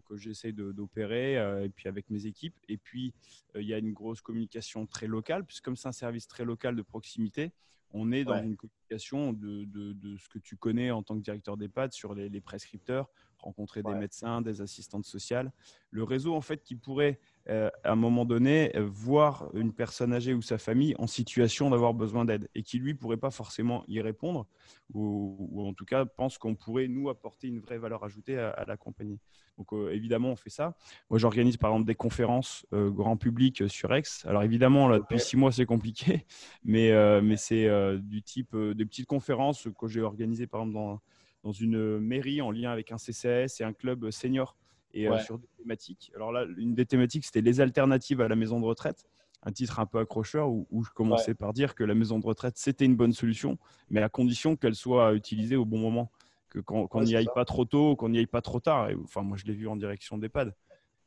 que 0.06 0.16
j'essaie 0.16 0.52
d'opérer 0.52 1.34
et 1.64 1.68
puis 1.68 1.88
avec 1.88 2.08
mes 2.10 2.26
équipes. 2.26 2.56
Et 2.68 2.78
puis 2.78 3.14
il 3.54 3.66
y 3.66 3.74
a 3.74 3.78
une 3.78 3.92
grosse 3.92 4.20
communication 4.20 4.86
très 4.86 5.06
locale 5.06 5.44
puisque 5.44 5.64
comme 5.64 5.76
c'est 5.76 5.88
un 5.88 5.92
service 5.92 6.26
très 6.26 6.44
local 6.44 6.76
de 6.76 6.82
proximité 6.82 7.52
on 7.92 8.12
est 8.12 8.24
dans 8.24 8.42
une 8.42 8.56
communication 8.56 9.32
de, 9.32 9.64
de, 9.64 10.16
ce 10.16 10.28
que 10.28 10.38
tu 10.38 10.56
connais 10.56 10.90
en 10.90 11.02
tant 11.02 11.16
que 11.16 11.22
directeur 11.22 11.56
d'EHPAD 11.56 11.92
sur 11.92 12.14
les, 12.14 12.28
les 12.28 12.40
prescripteurs, 12.40 13.08
rencontrer 13.38 13.82
des 13.82 13.94
médecins, 13.94 14.40
des 14.40 14.60
assistantes 14.60 15.04
sociales. 15.04 15.52
Le 15.90 16.04
réseau, 16.04 16.34
en 16.34 16.40
fait, 16.40 16.62
qui 16.62 16.76
pourrait, 16.76 17.20
euh, 17.48 17.70
à 17.82 17.92
un 17.92 17.96
moment 17.96 18.24
donné, 18.24 18.70
euh, 18.76 18.86
voir 18.86 19.50
une 19.54 19.72
personne 19.72 20.12
âgée 20.12 20.32
ou 20.32 20.42
sa 20.42 20.58
famille 20.58 20.94
en 20.98 21.08
situation 21.08 21.70
d'avoir 21.70 21.92
besoin 21.92 22.24
d'aide 22.24 22.48
et 22.54 22.62
qui, 22.62 22.78
lui, 22.78 22.94
pourrait 22.94 23.16
pas 23.16 23.32
forcément 23.32 23.82
y 23.88 24.00
répondre 24.00 24.46
ou, 24.94 25.66
en 25.66 25.72
tout 25.72 25.84
cas 25.84 26.04
pense 26.04 26.38
qu'on 26.38 26.54
pourrait, 26.54 26.86
nous, 26.86 27.08
apporter 27.08 27.48
une 27.48 27.58
vraie 27.58 27.78
valeur 27.78 28.04
ajoutée 28.04 28.38
à, 28.38 28.64
l'accompagner. 28.66 29.18
Donc, 29.58 29.72
euh, 29.72 29.90
évidemment, 29.92 30.30
on 30.30 30.36
fait 30.36 30.50
ça. 30.50 30.76
Moi, 31.10 31.18
j'organise, 31.18 31.56
par 31.56 31.70
exemple, 31.70 31.86
des 31.86 31.94
conférences 31.94 32.66
grand 32.72 33.16
public 33.16 33.68
sur 33.68 33.92
Aix. 33.92 34.02
Alors, 34.24 34.42
évidemment, 34.42 34.86
là, 34.86 34.98
depuis 34.98 35.18
six 35.18 35.36
mois, 35.36 35.50
c'est 35.50 35.66
compliqué, 35.66 36.26
mais, 36.64 36.92
mais 37.22 37.36
c'est 37.36 37.68
du 37.98 38.22
type 38.22 38.56
des 38.56 38.84
petites 38.84 39.06
conférences 39.06 39.66
que 39.78 39.88
j'ai 39.88 40.02
organisées, 40.02 40.46
par 40.46 40.60
exemple, 40.60 40.74
dans 40.74 41.00
dans 41.42 41.52
une 41.52 41.98
mairie 41.98 42.40
en 42.40 42.50
lien 42.50 42.70
avec 42.70 42.92
un 42.92 42.98
CCS 42.98 43.60
et 43.60 43.64
un 43.64 43.72
club 43.72 44.10
senior 44.10 44.56
et 44.94 45.08
euh, 45.08 45.18
sur 45.18 45.38
des 45.38 45.48
thématiques. 45.58 46.12
Alors 46.14 46.32
là, 46.32 46.46
une 46.56 46.74
des 46.74 46.86
thématiques, 46.86 47.24
c'était 47.24 47.40
les 47.40 47.60
alternatives 47.60 48.20
à 48.20 48.28
la 48.28 48.36
maison 48.36 48.60
de 48.60 48.64
retraite. 48.64 49.06
Un 49.44 49.50
titre 49.50 49.80
un 49.80 49.86
peu 49.86 49.98
accrocheur 49.98 50.50
où, 50.50 50.84
je 50.84 50.90
commençais 50.90 51.34
par 51.34 51.52
dire 51.52 51.74
que 51.74 51.82
la 51.82 51.94
maison 51.94 52.20
de 52.20 52.26
retraite, 52.26 52.56
c'était 52.58 52.84
une 52.84 52.94
bonne 52.94 53.12
solution, 53.12 53.58
mais 53.90 54.00
à 54.00 54.08
condition 54.08 54.54
qu'elle 54.54 54.76
soit 54.76 55.14
utilisée 55.14 55.56
au 55.56 55.64
bon 55.64 55.78
moment, 55.78 56.12
que 56.48 56.60
qu'on 56.60 57.02
n'y 57.02 57.16
aille 57.16 57.28
pas 57.34 57.44
trop 57.44 57.64
tôt, 57.64 57.96
qu'on 57.96 58.10
n'y 58.10 58.18
aille 58.18 58.26
pas 58.26 58.42
trop 58.42 58.60
tard. 58.60 58.90
Et, 58.90 58.94
enfin, 58.94 59.22
moi, 59.22 59.36
je 59.36 59.44
l'ai 59.46 59.54
vu 59.54 59.66
en 59.66 59.74
direction 59.74 60.16
d'EHPAD. 60.16 60.54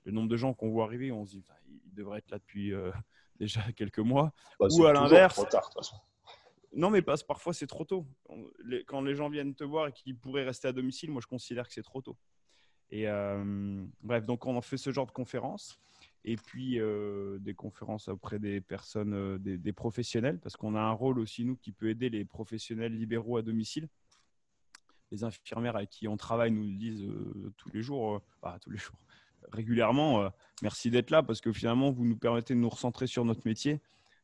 Le 0.04 0.12
nombre 0.12 0.28
de 0.28 0.36
gens 0.36 0.54
qu'on 0.54 0.70
voit 0.70 0.84
arriver, 0.84 1.14
on 1.14 1.26
se 1.26 1.32
dit, 1.32 1.44
il 1.86 1.94
devrait 1.94 2.18
être 2.18 2.30
là 2.30 2.40
depuis 2.40 2.74
euh, 2.74 2.92
déjà 3.40 3.62
quelques 3.72 4.00
mois. 4.00 4.34
Bah, 4.60 4.68
ou 4.70 4.86
à 4.86 4.92
l'inverse, 4.92 5.40
non, 6.76 6.90
mais 6.90 7.02
parce 7.02 7.24
parfois 7.24 7.54
c'est 7.54 7.68
trop 7.68 7.86
tôt. 7.86 8.06
quand 8.86 9.02
les 9.02 9.16
gens 9.16 9.30
viennent 9.30 9.56
te 9.56 9.64
voir 9.64 9.88
et 9.88 9.92
qu'ils 9.94 10.18
pourraient 10.18 10.44
rester 10.44 10.68
à 10.68 10.74
domicile, 10.74 11.10
moi 11.10 11.22
je 11.22 11.28
considère 11.28 11.68
que 11.68 11.74
c'est 11.74 11.84
trop 11.84 12.02
tôt. 12.02 12.18
Et 12.92 13.08
euh, 13.08 13.84
bref, 14.02 14.26
donc 14.26 14.46
on 14.46 14.56
en 14.56 14.62
fait 14.62 14.78
ce 14.78 14.92
genre 14.92 15.08
de 15.08 15.12
conférences. 15.12 15.80
Et 16.28 16.38
puis 16.38 16.80
euh, 16.80 17.38
des 17.40 17.54
conférences 17.54 18.08
auprès 18.08 18.40
des 18.40 18.60
personnes, 18.60 19.14
euh, 19.14 19.38
des, 19.38 19.74
professionnels, 19.74 20.40
parce 20.40 20.56
qu'on 20.58 20.76
a 20.76 20.82
un 20.82 20.92
rôle 20.92 21.20
aussi, 21.20 21.46
nous, 21.46 21.56
qui 21.56 21.72
peut 21.72 21.90
aider 21.90 22.10
les 22.10 22.26
professionnels 22.26 22.98
libéraux 22.98 23.38
à 23.38 23.44
domicile. 23.44 23.88
Les 25.12 25.24
infirmières 25.24 25.76
avec 25.76 25.90
qui 25.90 26.08
on 26.08 26.18
travaille 26.18 26.52
nous 26.52 26.66
disent 26.76 27.08
tous 27.58 27.70
les 27.70 27.84
jours, 27.84 28.24
bah, 28.42 28.58
tous 28.60 28.72
les 28.72 28.78
jours, 28.78 28.98
régulièrement, 29.52 30.32
merci 30.64 30.90
d'être 30.90 31.12
là, 31.12 31.22
parce 31.22 31.42
que 31.42 31.54
finalement, 31.54 31.92
vous 31.92 32.06
nous 32.06 32.18
permettez 32.18 32.56
de 32.56 32.60
nous 32.60 32.70
recentrer 32.70 33.06
sur 33.06 33.24
notre 33.24 33.46
métier. 33.46 33.80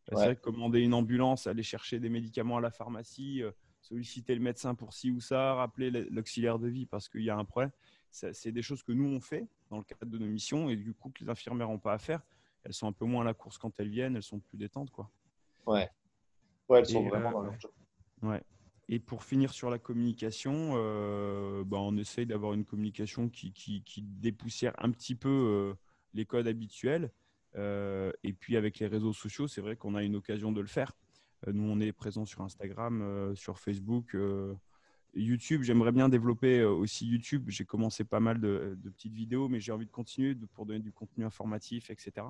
C'est 0.08 0.16
vrai 0.16 0.36
que 0.36 0.42
commander 0.42 0.80
une 0.80 0.96
ambulance, 0.96 1.46
aller 1.46 1.62
chercher 1.62 2.00
des 2.00 2.10
médicaments 2.10 2.58
à 2.58 2.62
la 2.62 2.72
pharmacie, 2.72 3.44
solliciter 3.82 4.36
le 4.36 4.42
médecin 4.42 4.76
pour 4.76 4.94
ci 4.94 5.12
ou 5.12 5.20
ça, 5.20 5.56
rappeler 5.56 5.92
l'auxiliaire 5.92 6.60
de 6.60 6.68
vie 6.68 6.86
parce 6.86 7.10
qu'il 7.10 7.24
y 7.24 7.30
a 7.30 7.38
un 7.38 7.46
problème, 7.46 7.72
c'est 8.12 8.52
des 8.52 8.62
choses 8.62 8.84
que 8.84 8.92
nous 8.92 9.08
on 9.08 9.20
fait 9.20 9.48
dans 9.70 9.78
le 9.78 9.84
cadre 9.84 10.06
de 10.06 10.18
nos 10.18 10.28
missions 10.28 10.70
et 10.70 10.76
du 10.76 10.94
coup 10.94 11.10
que 11.10 11.24
les 11.24 11.30
infirmières 11.30 11.68
n'ont 11.68 11.80
pas 11.80 11.94
à 11.94 11.98
faire. 11.98 12.22
Elles 12.64 12.74
sont 12.74 12.88
un 12.88 12.92
peu 12.92 13.06
moins 13.06 13.22
à 13.22 13.26
la 13.26 13.34
course 13.34 13.58
quand 13.58 13.80
elles 13.80 13.90
viennent, 13.90 14.16
elles 14.16 14.24
sont 14.24 14.40
plus 14.40 14.58
détentes 14.58 14.92
quoi. 14.92 15.10
Ouais. 15.66 15.90
Ouais, 16.70 16.80
elles 16.80 16.86
sont 16.86 17.08
vraiment 17.08 17.32
dans 17.32 17.42
leur 17.42 17.60
job. 17.60 17.72
Ouais. 18.22 18.42
Et 18.88 19.00
pour 19.00 19.24
finir 19.24 19.54
sur 19.54 19.70
la 19.70 19.80
communication, 19.80 20.74
euh, 20.76 21.64
bah, 21.64 21.78
on 21.80 21.96
essaye 21.98 22.26
d'avoir 22.26 22.54
une 22.54 22.66
communication 22.66 23.30
qui, 23.30 23.54
qui, 23.54 23.84
qui, 23.84 24.02
dépoussière 24.02 24.74
un 24.80 24.92
petit 24.92 25.16
peu 25.16 25.30
euh, 25.30 25.74
les 26.14 26.26
codes 26.26 26.48
habituels 26.48 27.12
euh, 27.56 28.12
et 28.24 28.34
puis 28.34 28.58
avec 28.58 28.80
les 28.80 28.88
réseaux 28.88 29.14
sociaux, 29.14 29.48
c'est 29.48 29.62
vrai 29.62 29.76
qu'on 29.76 29.96
a 29.96 30.04
une 30.04 30.16
occasion 30.16 30.52
de 30.52 30.62
le 30.62 30.68
faire. 30.68 30.94
Euh, 31.48 31.54
nous, 31.54 31.64
on 31.64 31.80
est 31.80 31.92
présent 31.92 32.26
sur 32.26 32.42
Instagram, 32.42 33.02
euh, 33.02 33.36
sur 33.36 33.60
Facebook. 33.60 34.16
YouTube, 35.14 35.64
j'aimerais 35.64 35.92
bien 35.92 36.08
développer 36.08 36.64
aussi 36.64 37.06
YouTube. 37.06 37.50
J'ai 37.50 37.66
commencé 37.66 38.06
pas 38.06 38.22
mal 38.22 38.40
de, 38.40 38.78
petites 38.84 39.14
vidéos, 39.14 39.50
mais 39.50 39.60
j'ai 39.60 39.74
envie 39.74 39.86
de 39.86 39.92
continuer 39.92 40.36
pour 40.54 40.66
donner 40.66 40.80
du 40.80 40.94
contenu 40.94 41.26
informatif, 41.26 41.90
etc. 41.90 42.28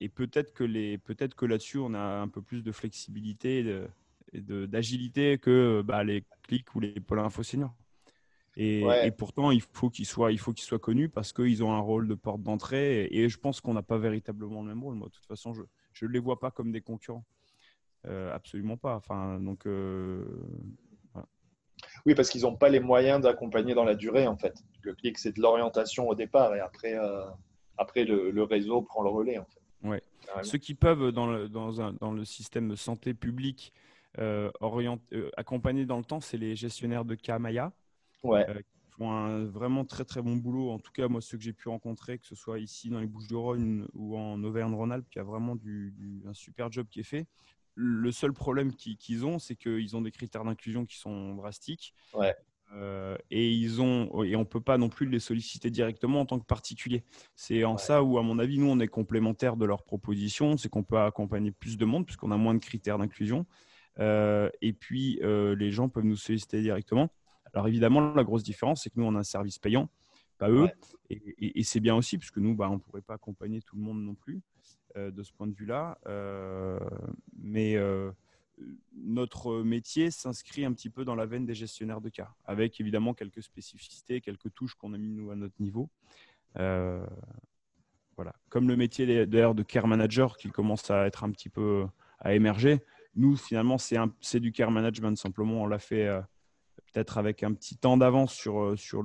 et 0.00 0.08
peut-être 0.08 0.52
que, 0.52 0.62
les, 0.62 0.98
peut-être 0.98 1.34
que 1.34 1.44
là-dessus, 1.44 1.78
on 1.78 1.94
a 1.94 2.20
un 2.20 2.28
peu 2.28 2.42
plus 2.42 2.62
de 2.62 2.70
flexibilité 2.70 3.88
et 4.32 4.40
d'agilité 4.40 5.38
que 5.38 5.82
bah, 5.84 6.04
les 6.04 6.24
clics 6.42 6.72
ou 6.76 6.80
les 6.80 7.00
pôles 7.00 7.18
info 7.18 7.42
seniors. 7.42 7.74
Et, 8.56 9.10
pourtant, 9.16 9.50
il 9.50 9.62
faut 9.62 9.90
qu'ils 9.90 10.06
soient, 10.06 10.30
il 10.30 10.38
faut 10.38 10.52
qu'ils 10.52 10.64
soient 10.64 10.78
connus 10.78 11.08
parce 11.08 11.32
qu'ils 11.32 11.64
ont 11.64 11.72
un 11.72 11.78
rôle 11.78 12.06
de 12.06 12.14
porte 12.14 12.42
d'entrée. 12.42 13.08
Et, 13.10 13.28
je 13.28 13.38
pense 13.38 13.60
qu'on 13.60 13.74
n'a 13.74 13.82
pas 13.82 13.98
véritablement 13.98 14.62
le 14.62 14.68
même 14.68 14.82
rôle. 14.82 14.94
Moi, 14.94 15.08
de 15.08 15.12
toute 15.12 15.26
façon, 15.26 15.54
je 15.54 16.06
ne 16.06 16.10
les 16.10 16.18
vois 16.18 16.38
pas 16.38 16.50
comme 16.50 16.70
des 16.72 16.82
concurrents. 16.82 17.24
Euh, 18.06 18.34
absolument 18.34 18.76
pas. 18.76 18.94
Enfin, 18.96 19.38
donc, 19.40 19.66
euh, 19.66 20.24
Oui, 22.06 22.14
parce 22.14 22.30
qu'ils 22.30 22.42
n'ont 22.42 22.56
pas 22.56 22.68
les 22.68 22.80
moyens 22.80 23.20
d'accompagner 23.20 23.74
dans 23.74 23.84
la 23.84 23.94
durée, 23.94 24.26
en 24.26 24.36
fait. 24.36 24.54
Le 24.82 24.94
clic, 24.94 25.18
c'est 25.18 25.36
de 25.36 25.40
l'orientation 25.40 26.08
au 26.08 26.14
départ 26.14 26.54
et 26.54 26.60
après, 26.60 26.94
euh, 26.94 27.24
après 27.78 28.04
le, 28.04 28.42
réseau 28.42 28.82
prend 28.82 29.02
le 29.02 29.10
relais, 29.10 29.38
en 29.38 29.44
fait. 29.44 29.88
Ouais. 29.88 30.02
Ceux 30.42 30.58
qui 30.58 30.74
peuvent, 30.74 31.10
dans 31.10 31.26
le, 31.26 31.48
dans, 31.48 31.80
un, 31.80 31.92
dans 31.94 32.12
le 32.12 32.24
système 32.24 32.68
de 32.68 32.76
santé 32.76 33.14
publique, 33.14 33.72
accompagner 35.36 35.86
dans 35.86 35.98
le 35.98 36.04
temps, 36.04 36.20
c'est 36.20 36.36
les 36.36 36.54
gestionnaires 36.54 37.04
de 37.04 37.14
cas 37.14 37.38
Maya 37.38 37.72
ouais. 38.22 38.48
Euh, 38.48 38.54
qui 38.54 38.90
font 38.90 39.10
un 39.10 39.44
vraiment 39.44 39.84
très 39.84 40.04
très 40.04 40.22
bon 40.22 40.36
boulot. 40.36 40.70
En 40.70 40.78
tout 40.78 40.92
cas, 40.92 41.08
moi, 41.08 41.20
ceux 41.20 41.36
que 41.36 41.44
j'ai 41.44 41.52
pu 41.52 41.68
rencontrer, 41.68 42.18
que 42.18 42.26
ce 42.26 42.34
soit 42.34 42.58
ici 42.58 42.90
dans 42.90 43.00
les 43.00 43.06
Bouches-du-Rhône 43.06 43.88
ou 43.94 44.16
en 44.16 44.42
Auvergne-Rhône-Alpes, 44.42 45.06
il 45.14 45.18
y 45.18 45.20
a 45.20 45.24
vraiment 45.24 45.56
du, 45.56 46.22
un 46.26 46.34
super 46.34 46.70
job 46.70 46.86
qui 46.90 47.00
est 47.00 47.04
fait. 47.04 47.26
Le 47.74 48.12
seul 48.12 48.32
problème 48.32 48.74
qu'ils 48.74 49.24
ont, 49.24 49.38
c'est 49.38 49.56
qu'ils 49.56 49.96
ont 49.96 50.02
des 50.02 50.10
critères 50.10 50.44
d'inclusion 50.44 50.84
qui 50.84 50.98
sont 50.98 51.34
drastiques. 51.34 51.94
Ouais. 52.14 52.34
Euh, 52.74 53.18
et 53.30 53.50
ils 53.50 53.82
ont 53.82 54.24
et 54.24 54.34
on 54.34 54.46
peut 54.46 54.60
pas 54.60 54.78
non 54.78 54.88
plus 54.88 55.06
les 55.06 55.20
solliciter 55.20 55.68
directement 55.68 56.20
en 56.20 56.26
tant 56.26 56.38
que 56.38 56.46
particulier. 56.46 57.04
C'est 57.34 57.64
en 57.64 57.76
ça 57.76 58.02
où, 58.02 58.18
à 58.18 58.22
mon 58.22 58.38
avis, 58.38 58.58
nous 58.58 58.68
on 58.68 58.80
est 58.80 58.88
complémentaires 58.88 59.56
de 59.56 59.66
leurs 59.66 59.82
propositions, 59.82 60.56
c'est 60.56 60.70
qu'on 60.70 60.82
peut 60.82 60.98
accompagner 60.98 61.50
plus 61.50 61.76
de 61.76 61.84
monde 61.84 62.06
puisqu'on 62.06 62.30
a 62.30 62.36
moins 62.36 62.54
de 62.54 62.60
critères 62.60 62.96
d'inclusion. 62.96 63.44
Euh, 63.98 64.48
et 64.62 64.72
puis 64.72 65.20
les 65.22 65.70
gens 65.70 65.88
peuvent 65.88 66.04
nous 66.04 66.16
solliciter 66.16 66.62
directement. 66.62 67.10
Alors 67.54 67.68
évidemment, 67.68 68.00
la 68.14 68.24
grosse 68.24 68.42
différence, 68.42 68.82
c'est 68.82 68.90
que 68.90 68.98
nous, 68.98 69.06
on 69.06 69.14
a 69.14 69.18
un 69.18 69.24
service 69.24 69.58
payant, 69.58 69.90
pas 70.42 70.50
eux. 70.50 70.68
Et, 71.10 71.62
c'est 71.62 71.80
bien 71.80 71.94
aussi, 71.94 72.18
puisque 72.18 72.38
nous, 72.38 72.54
bah, 72.54 72.68
on 72.70 72.74
ne 72.74 72.80
pourrait 72.80 73.02
pas 73.02 73.14
accompagner 73.14 73.60
tout 73.62 73.76
le 73.76 73.82
monde 73.82 74.02
non 74.02 74.14
plus 74.14 74.40
euh, 74.96 75.10
de 75.10 75.22
ce 75.22 75.32
point 75.32 75.46
de 75.46 75.54
vue-là. 75.54 75.98
Euh, 76.06 76.78
mais 77.38 77.76
euh, 77.76 78.10
notre 78.94 79.62
métier 79.62 80.10
s'inscrit 80.10 80.64
un 80.64 80.72
petit 80.72 80.90
peu 80.90 81.04
dans 81.04 81.14
la 81.14 81.26
veine 81.26 81.46
des 81.46 81.54
gestionnaires 81.54 82.00
de 82.00 82.08
cas, 82.08 82.34
avec 82.44 82.80
évidemment 82.80 83.14
quelques 83.14 83.42
spécificités, 83.42 84.20
quelques 84.20 84.52
touches 84.54 84.74
qu'on 84.74 84.94
a 84.94 84.98
mis 84.98 85.10
nous 85.10 85.30
à 85.30 85.36
notre 85.36 85.54
niveau. 85.60 85.90
voilà. 86.56 88.34
Comme 88.48 88.68
le 88.68 88.76
métier 88.76 89.26
d'ailleurs 89.26 89.54
de 89.54 89.62
care 89.62 89.86
manager 89.86 90.36
qui 90.36 90.50
commence 90.50 90.90
à 90.90 91.06
être 91.06 91.24
un 91.24 91.30
petit 91.30 91.48
peu 91.48 91.86
à 92.18 92.34
émerger, 92.34 92.80
nous 93.14 93.36
finalement 93.36 93.76
c'est 93.78 94.40
du 94.40 94.52
care 94.52 94.70
management. 94.70 95.16
Simplement, 95.16 95.62
on 95.62 95.66
l'a 95.66 95.78
fait 95.78 96.08
peut-être 96.92 97.18
avec 97.18 97.42
un 97.42 97.52
petit 97.52 97.76
temps 97.76 97.96
d'avance 97.96 98.32
sur, 98.32 98.78
sur 98.78 99.02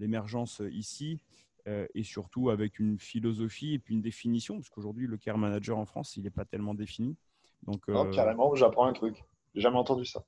l'émergence 0.00 0.62
ici 0.70 1.20
euh, 1.68 1.86
et 1.94 2.02
surtout 2.02 2.50
avec 2.50 2.78
une 2.78 2.98
philosophie 2.98 3.74
et 3.74 3.78
puis 3.78 3.94
une 3.94 4.00
définition, 4.00 4.56
parce 4.56 4.70
qu'aujourd'hui, 4.70 5.06
le 5.06 5.16
care 5.16 5.38
manager 5.38 5.78
en 5.78 5.84
France, 5.84 6.16
il 6.16 6.24
n'est 6.24 6.30
pas 6.30 6.44
tellement 6.44 6.74
défini. 6.74 7.16
Donc, 7.62 7.88
euh, 7.88 8.10
carrément, 8.10 8.54
j'apprends 8.54 8.86
un 8.86 8.92
truc. 8.92 9.22
J'ai 9.54 9.60
jamais 9.60 9.76
entendu 9.76 10.04
ça. 10.04 10.24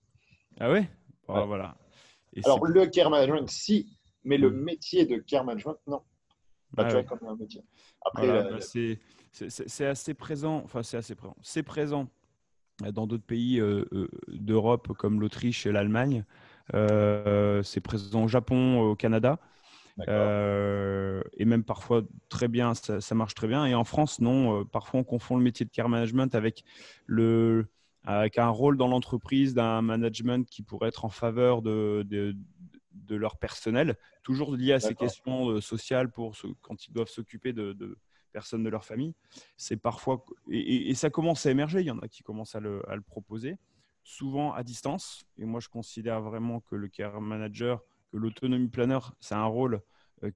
Ah 0.60 0.70
ouais, 0.70 0.88
Voilà. 1.26 1.76
Alors, 2.44 2.64
le 2.64 2.86
care 2.86 3.10
management, 3.10 3.48
si, 3.48 3.98
mais 4.24 4.36
le 4.36 4.50
mm. 4.50 4.62
métier 4.62 5.06
de 5.06 5.16
care 5.16 5.44
management, 5.44 5.76
non. 5.86 6.02
Ah 6.76 7.02
comme 7.02 7.18
un 7.28 7.36
métier. 7.36 7.62
Après, 8.02 8.26
bah, 8.26 8.58
c'est 8.60 9.86
assez 9.86 10.14
présent. 10.14 10.62
Enfin, 10.64 10.82
c'est 10.82 10.96
assez 10.96 11.14
présent. 11.14 11.36
C'est 11.42 11.62
présent 11.62 12.08
dans 12.92 13.06
d'autres 13.06 13.26
pays 13.26 13.60
d'Europe 14.28 14.88
comme 14.96 15.20
l'Autriche 15.20 15.66
et 15.66 15.72
l'Allemagne. 15.72 16.24
Euh, 16.74 17.62
c'est 17.62 17.80
présent 17.80 18.24
au 18.24 18.28
Japon, 18.28 18.80
au 18.80 18.96
Canada. 18.96 19.38
Euh, 20.08 21.22
et 21.36 21.44
même 21.44 21.64
parfois 21.64 22.02
très 22.28 22.48
bien, 22.48 22.74
ça, 22.74 23.14
marche 23.14 23.34
très 23.34 23.48
bien. 23.48 23.66
Et 23.66 23.74
en 23.74 23.84
France, 23.84 24.20
non. 24.20 24.60
Euh, 24.60 24.64
parfois, 24.64 25.00
on 25.00 25.04
confond 25.04 25.36
le 25.36 25.42
métier 25.42 25.66
de 25.66 25.70
care 25.70 25.88
management 25.88 26.34
avec, 26.34 26.64
le, 27.06 27.66
avec 28.04 28.38
un 28.38 28.48
rôle 28.48 28.76
dans 28.76 28.88
l'entreprise 28.88 29.54
d'un 29.54 29.82
management 29.82 30.48
qui 30.48 30.62
pourrait 30.62 30.88
être 30.88 31.04
en 31.04 31.10
faveur 31.10 31.62
de, 31.62 32.06
de 32.08 33.16
leur 33.16 33.36
personnel, 33.36 33.96
toujours 34.22 34.54
lié 34.54 34.72
à 34.72 34.80
ces 34.80 34.94
questions 34.94 35.60
sociales 35.60 36.10
pour 36.10 36.34
quand 36.60 36.86
ils 36.86 36.92
doivent 36.92 37.08
s'occuper 37.08 37.52
de, 37.52 37.98
personnes 38.32 38.62
de 38.62 38.70
leur 38.70 38.84
famille. 38.84 39.14
C'est 39.56 39.76
parfois 39.76 40.24
et, 40.50 40.94
ça 40.94 41.10
commence 41.10 41.46
à 41.46 41.50
émerger. 41.50 41.80
Il 41.80 41.86
y 41.86 41.90
en 41.90 41.98
a 41.98 42.08
qui 42.08 42.22
commencent 42.22 42.54
à 42.54 42.60
le, 42.60 42.82
à 42.88 42.96
le, 42.96 43.02
proposer, 43.02 43.58
souvent 44.02 44.52
à 44.52 44.62
distance. 44.62 45.24
Et 45.38 45.44
moi, 45.44 45.60
je 45.60 45.68
considère 45.68 46.20
vraiment 46.22 46.60
que 46.60 46.74
le 46.74 46.88
care 46.88 47.20
manager, 47.20 47.82
que 48.12 48.18
l'autonomie 48.18 48.68
planeur, 48.68 49.14
c'est 49.20 49.34
un 49.34 49.46
rôle 49.46 49.80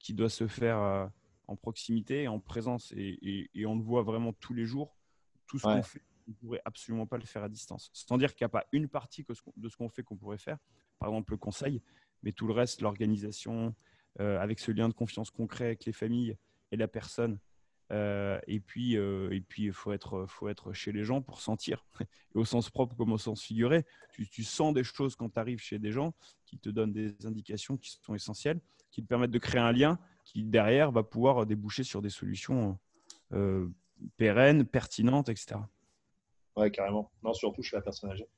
qui 0.01 0.15
doit 0.15 0.31
se 0.31 0.49
faire 0.49 1.11
en 1.47 1.57
proximité, 1.57 2.27
en 2.27 2.41
présence, 2.41 2.93
et, 2.97 3.49
on 3.67 3.77
le 3.77 3.83
voit 3.83 4.03
vraiment 4.03 4.33
tous 4.33 4.55
les 4.55 4.65
jours. 4.65 4.97
Tout 5.47 5.59
ce 5.59 5.65
qu'on 5.65 5.83
fait, 5.83 6.03
on 6.27 6.31
ne 6.31 6.37
pourrait 6.37 6.63
absolument 6.65 7.07
pas 7.07 7.19
le 7.19 7.25
faire 7.25 7.45
à 7.45 7.49
distance. 7.49 7.91
C'est-à-dire 7.93 8.35
qu'il 8.35 8.45
n'y 8.45 8.47
a 8.47 8.51
pas 8.51 8.67
une 8.73 8.89
partie 8.89 9.25
de 9.57 9.69
ce 9.69 9.77
qu'on 9.77 9.89
fait 9.89 10.03
qu'on 10.03 10.17
pourrait 10.17 10.39
faire, 10.39 10.59
par 10.99 11.11
exemple 11.11 11.33
le 11.33 11.39
conseil, 11.39 11.83
mais 12.23 12.33
tout 12.33 12.47
le 12.47 12.53
reste, 12.53 12.81
l'organisation, 12.81 13.75
euh, 14.21 14.41
avec 14.41 14.59
ce 14.59 14.73
lien 14.73 14.89
de 14.89 14.95
confiance 14.95 15.31
concret 15.31 15.67
avec 15.67 15.85
les 15.85 15.93
familles 15.93 16.37
et 16.73 16.77
la 16.77 16.89
personne. 16.89 17.39
Euh, 17.93 18.41
et 18.47 18.61
puis, 18.61 18.97
euh, 18.97 19.31
et 19.31 19.41
puis, 19.41 19.65
il 19.65 19.73
faut 19.73 19.93
être, 19.93 20.27
faut 20.27 20.49
être 20.49 20.73
chez 20.73 20.93
les 20.93 21.05
gens 21.05 21.23
pour 21.23 21.41
sentir, 21.41 21.87
et 22.01 22.39
au 22.39 22.45
sens 22.45 22.71
propre 22.71 22.97
comme 22.97 23.13
au 23.13 23.19
sens 23.19 23.43
figuré. 23.43 23.85
Tu, 24.13 24.29
tu 24.29 24.43
sens 24.43 24.75
des 24.75 24.85
choses 24.85 25.15
quand 25.15 25.29
tu 25.29 25.39
arrives 25.39 25.61
chez 25.61 25.79
des 25.79 25.93
gens 25.93 26.15
qui 26.45 26.59
te 26.59 26.69
donnent 26.69 26.93
des 26.93 27.15
indications 27.25 27.77
qui 27.77 27.99
sont 28.03 28.15
essentielles, 28.15 28.61
qui 28.91 29.03
te 29.03 29.07
permettent 29.07 29.31
de 29.31 29.39
créer 29.39 29.61
un 29.61 29.73
lien 29.73 29.99
qui 30.25 30.43
derrière 30.43 30.91
va 30.91 31.03
pouvoir 31.03 31.47
déboucher 31.47 31.85
sur 31.85 32.03
des 32.03 32.11
solutions 32.11 32.79
euh, 33.33 33.69
pérennes, 34.17 34.65
pertinentes, 34.65 35.29
etc. 35.29 35.61
Ouais, 36.57 36.71
carrément. 36.71 37.11
Non, 37.23 37.33
surtout 37.33 37.63
chez 37.63 37.77
la 37.77 37.83
personne 37.83 38.11
âgée. 38.11 38.29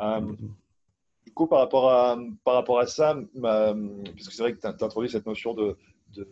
Euh, 0.00 0.34
du 1.24 1.32
coup, 1.32 1.46
par 1.46 1.60
rapport 1.60 1.90
à, 1.90 2.18
par 2.44 2.54
rapport 2.54 2.78
à 2.78 2.86
ça, 2.86 3.16
puisque 4.14 4.32
c'est 4.32 4.42
vrai 4.42 4.54
que 4.54 4.60
tu 4.60 4.66
as, 4.66 4.70
introduit 4.70 5.10
cette 5.10 5.26
notion 5.26 5.54
de, 5.54 5.76
de, 6.14 6.28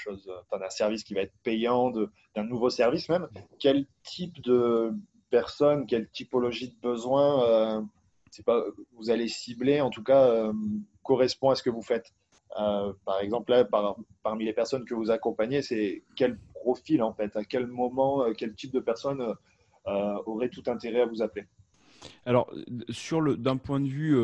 choses, 0.00 0.30
d'un 0.52 0.70
service 0.70 1.04
qui 1.04 1.14
va 1.14 1.22
être 1.22 1.34
payant, 1.42 1.90
d'un 1.90 2.44
nouveau 2.44 2.70
service 2.70 3.08
même, 3.08 3.28
quel 3.58 3.86
type 4.02 4.40
de 4.42 4.92
personne, 5.30 5.86
quelle 5.86 6.08
typologie 6.08 6.68
de 6.68 6.80
besoin, 6.80 7.44
euh, 7.44 7.82
pas, 8.44 8.64
vous 8.92 9.10
allez 9.10 9.28
cibler, 9.28 9.80
en 9.80 9.90
tout 9.90 10.02
cas, 10.02 10.52
correspond 11.02 11.50
à 11.50 11.54
ce 11.54 11.62
que 11.62 11.70
vous 11.70 11.82
faites? 11.82 12.12
Euh, 12.58 12.92
par 13.04 13.20
exemple, 13.20 13.52
là, 13.52 13.64
parmi 14.22 14.44
les 14.44 14.52
personnes 14.52 14.84
que 14.84 14.94
vous 14.94 15.10
accompagnez, 15.10 15.62
c'est 15.62 16.02
quel 16.16 16.38
profil 16.54 17.02
en 17.02 17.12
fait? 17.12 17.34
À 17.36 17.44
quel 17.44 17.66
moment, 17.66 18.24
euh, 18.24 18.32
quel 18.36 18.54
type 18.54 18.72
de 18.72 18.80
personne 18.80 19.20
euh, 19.86 20.14
aurait 20.26 20.48
tout 20.48 20.64
intérêt 20.66 21.02
à 21.02 21.06
vous 21.06 21.22
appeler? 21.22 21.46
Alors, 22.24 22.52
sur 22.88 23.20
le, 23.20 23.36
d'un 23.36 23.56
point 23.56 23.80
de 23.80 23.88
vue 23.88 24.16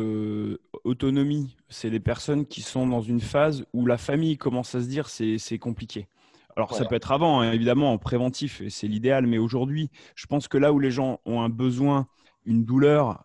autonomie, 0.83 1.55
c'est 1.69 1.89
les 1.89 1.99
personnes 1.99 2.45
qui 2.45 2.61
sont 2.61 2.87
dans 2.87 3.01
une 3.01 3.19
phase 3.19 3.65
où 3.73 3.85
la 3.85 3.97
famille 3.97 4.37
commence 4.37 4.75
à 4.75 4.81
se 4.81 4.87
dire 4.87 5.09
c'est, 5.09 5.37
c'est 5.37 5.59
compliqué. 5.59 6.07
Alors, 6.55 6.73
ça 6.73 6.85
peut 6.85 6.95
être 6.95 7.11
avant, 7.11 7.41
hein, 7.41 7.51
évidemment, 7.51 7.93
en 7.93 7.99
préventif, 7.99 8.61
et 8.61 8.71
c'est 8.71 8.87
l'idéal, 8.87 9.27
mais 9.27 9.37
aujourd'hui, 9.37 9.91
je 10.15 10.25
pense 10.25 10.47
que 10.47 10.57
là 10.57 10.73
où 10.73 10.79
les 10.79 10.89
gens 10.89 11.19
ont 11.25 11.41
un 11.41 11.49
besoin, 11.49 12.07
une 12.45 12.65
douleur, 12.65 13.23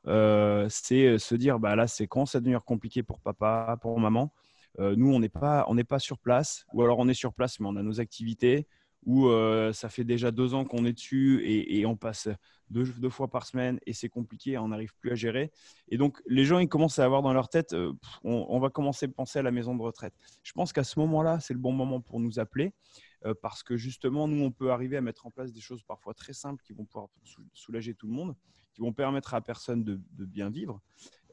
c'est 0.69 1.19
se 1.19 1.35
dire 1.35 1.59
bah 1.59 1.75
là, 1.77 1.87
c'est 1.87 2.07
quand 2.07 2.27
ça 2.27 2.41
devenir 2.41 2.65
compliqué 2.65 3.03
pour 3.03 3.21
papa, 3.21 3.79
pour 3.81 3.99
maman. 3.99 4.33
Euh, 4.79 4.95
nous, 4.97 5.13
on 5.13 5.21
n'est 5.21 5.29
pas, 5.29 5.65
on 5.69 5.77
pas 5.77 5.99
sur 5.99 6.19
place, 6.19 6.65
ou 6.73 6.83
alors 6.83 6.99
on 6.99 7.09
est 7.09 7.15
sur 7.15 7.33
place, 7.35 7.61
mais 7.61 7.67
on 7.69 7.77
a 7.77 7.83
nos 7.83 8.01
activités, 8.01 8.67
où 9.05 9.29
euh, 9.29 9.73
ça 9.73 9.89
fait 9.89 10.05
déjà 10.05 10.31
deux 10.31 10.55
ans 10.55 10.65
qu'on 10.65 10.85
est 10.85 10.93
dessus 10.93 11.43
et, 11.45 11.85
on 11.87 11.97
passe 11.97 12.29
deux, 12.71 12.85
fois 13.11 13.29
par 13.29 13.47
semaine 13.47 13.79
et 13.87 13.93
c'est 13.93 14.09
compliqué, 14.09 14.57
on 14.59 14.69
n'arrive 14.69 14.95
plus 15.01 15.11
à 15.11 15.15
gérer. 15.15 15.51
Et 15.89 15.99
donc, 15.99 16.23
les 16.27 16.45
gens, 16.45 16.59
ils 16.59 16.69
commencent 16.69 16.99
à 16.99 17.05
avoir 17.05 17.23
dans 17.23 17.33
leur 17.33 17.49
tête, 17.49 17.73
euh, 17.73 17.93
on, 18.23 18.59
va 18.61 18.71
commencer 18.71 19.07
à 19.07 19.09
penser 19.09 19.39
à 19.39 19.43
la 19.43 19.51
maison 19.51 19.75
de 19.75 19.83
retraite. 19.83 20.15
Je 20.43 20.53
pense 20.53 20.73
qu'à 20.73 20.85
ce 20.85 20.99
moment-là, 21.01 21.41
c'est 21.41 21.55
le 21.55 21.61
bon 21.61 21.73
moment 21.73 22.01
pour 22.01 22.21
nous 22.21 22.39
appeler 22.39 22.73
parce 23.41 23.63
que 23.63 23.77
justement, 23.77 24.27
nous, 24.27 24.43
on 24.43 24.51
peut 24.51 24.73
arriver 24.73 24.97
à 24.97 25.01
mettre 25.01 25.27
en 25.27 25.31
place 25.31 25.53
des 25.53 25.61
choses 25.61 25.85
parfois 25.85 26.13
très 26.13 26.33
simples 26.33 26.61
qui 26.65 26.73
vont 26.73 26.85
pouvoir 26.85 27.07
soulager 27.53 27.95
tout 27.95 28.09
le 28.09 28.13
monde, 28.13 28.35
qui 28.73 28.81
vont 28.81 28.93
permettre 28.93 29.35
à 29.35 29.37
la 29.37 29.43
personne 29.43 29.85
de, 29.85 30.01
bien 30.25 30.51
vivre. 30.51 30.81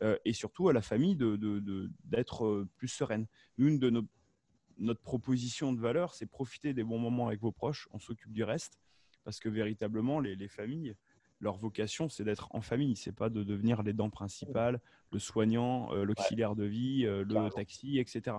Euh, 0.02 0.18
et 0.24 0.34
surtout 0.34 0.70
à 0.70 0.74
la 0.74 0.82
famille 0.82 1.18
d'être 1.18 2.46
euh, 2.46 2.70
plus 2.78 2.88
sereine. 2.88 3.28
Une 3.58 3.80
de 3.80 3.90
nos, 3.90 4.04
notre 4.80 5.02
proposition 5.02 5.74
de 5.74 5.80
valeur, 5.80 6.14
c'est 6.14 6.26
profiter 6.26 6.74
des 6.74 6.84
bons 6.84 7.00
moments 7.00 7.28
avec 7.28 7.42
vos 7.42 7.52
proches, 7.52 7.88
on 7.92 8.00
s'occupe 8.00 8.32
du 8.32 8.44
reste, 8.44 8.80
parce 9.24 9.40
que 9.40 9.50
véritablement, 9.50 10.20
les, 10.20 10.48
familles, 10.48 10.96
leur 11.40 11.58
vocation, 11.58 12.10
c'est 12.10 12.24
d'être 12.24 12.48
en 12.52 12.62
famille, 12.62 12.96
c'est 12.96 13.12
pas 13.12 13.30
de 13.30 13.44
devenir 13.44 13.84
les 13.84 13.94
dents 13.94 14.10
principales, 14.10 14.80
le 15.12 15.20
soignant, 15.20 15.94
euh, 15.94 16.04
l'auxiliaire 16.04 16.56
de 16.56 16.64
vie, 16.64 17.04
le 17.04 17.50
taxi, 17.50 18.00
etc. 18.00 18.38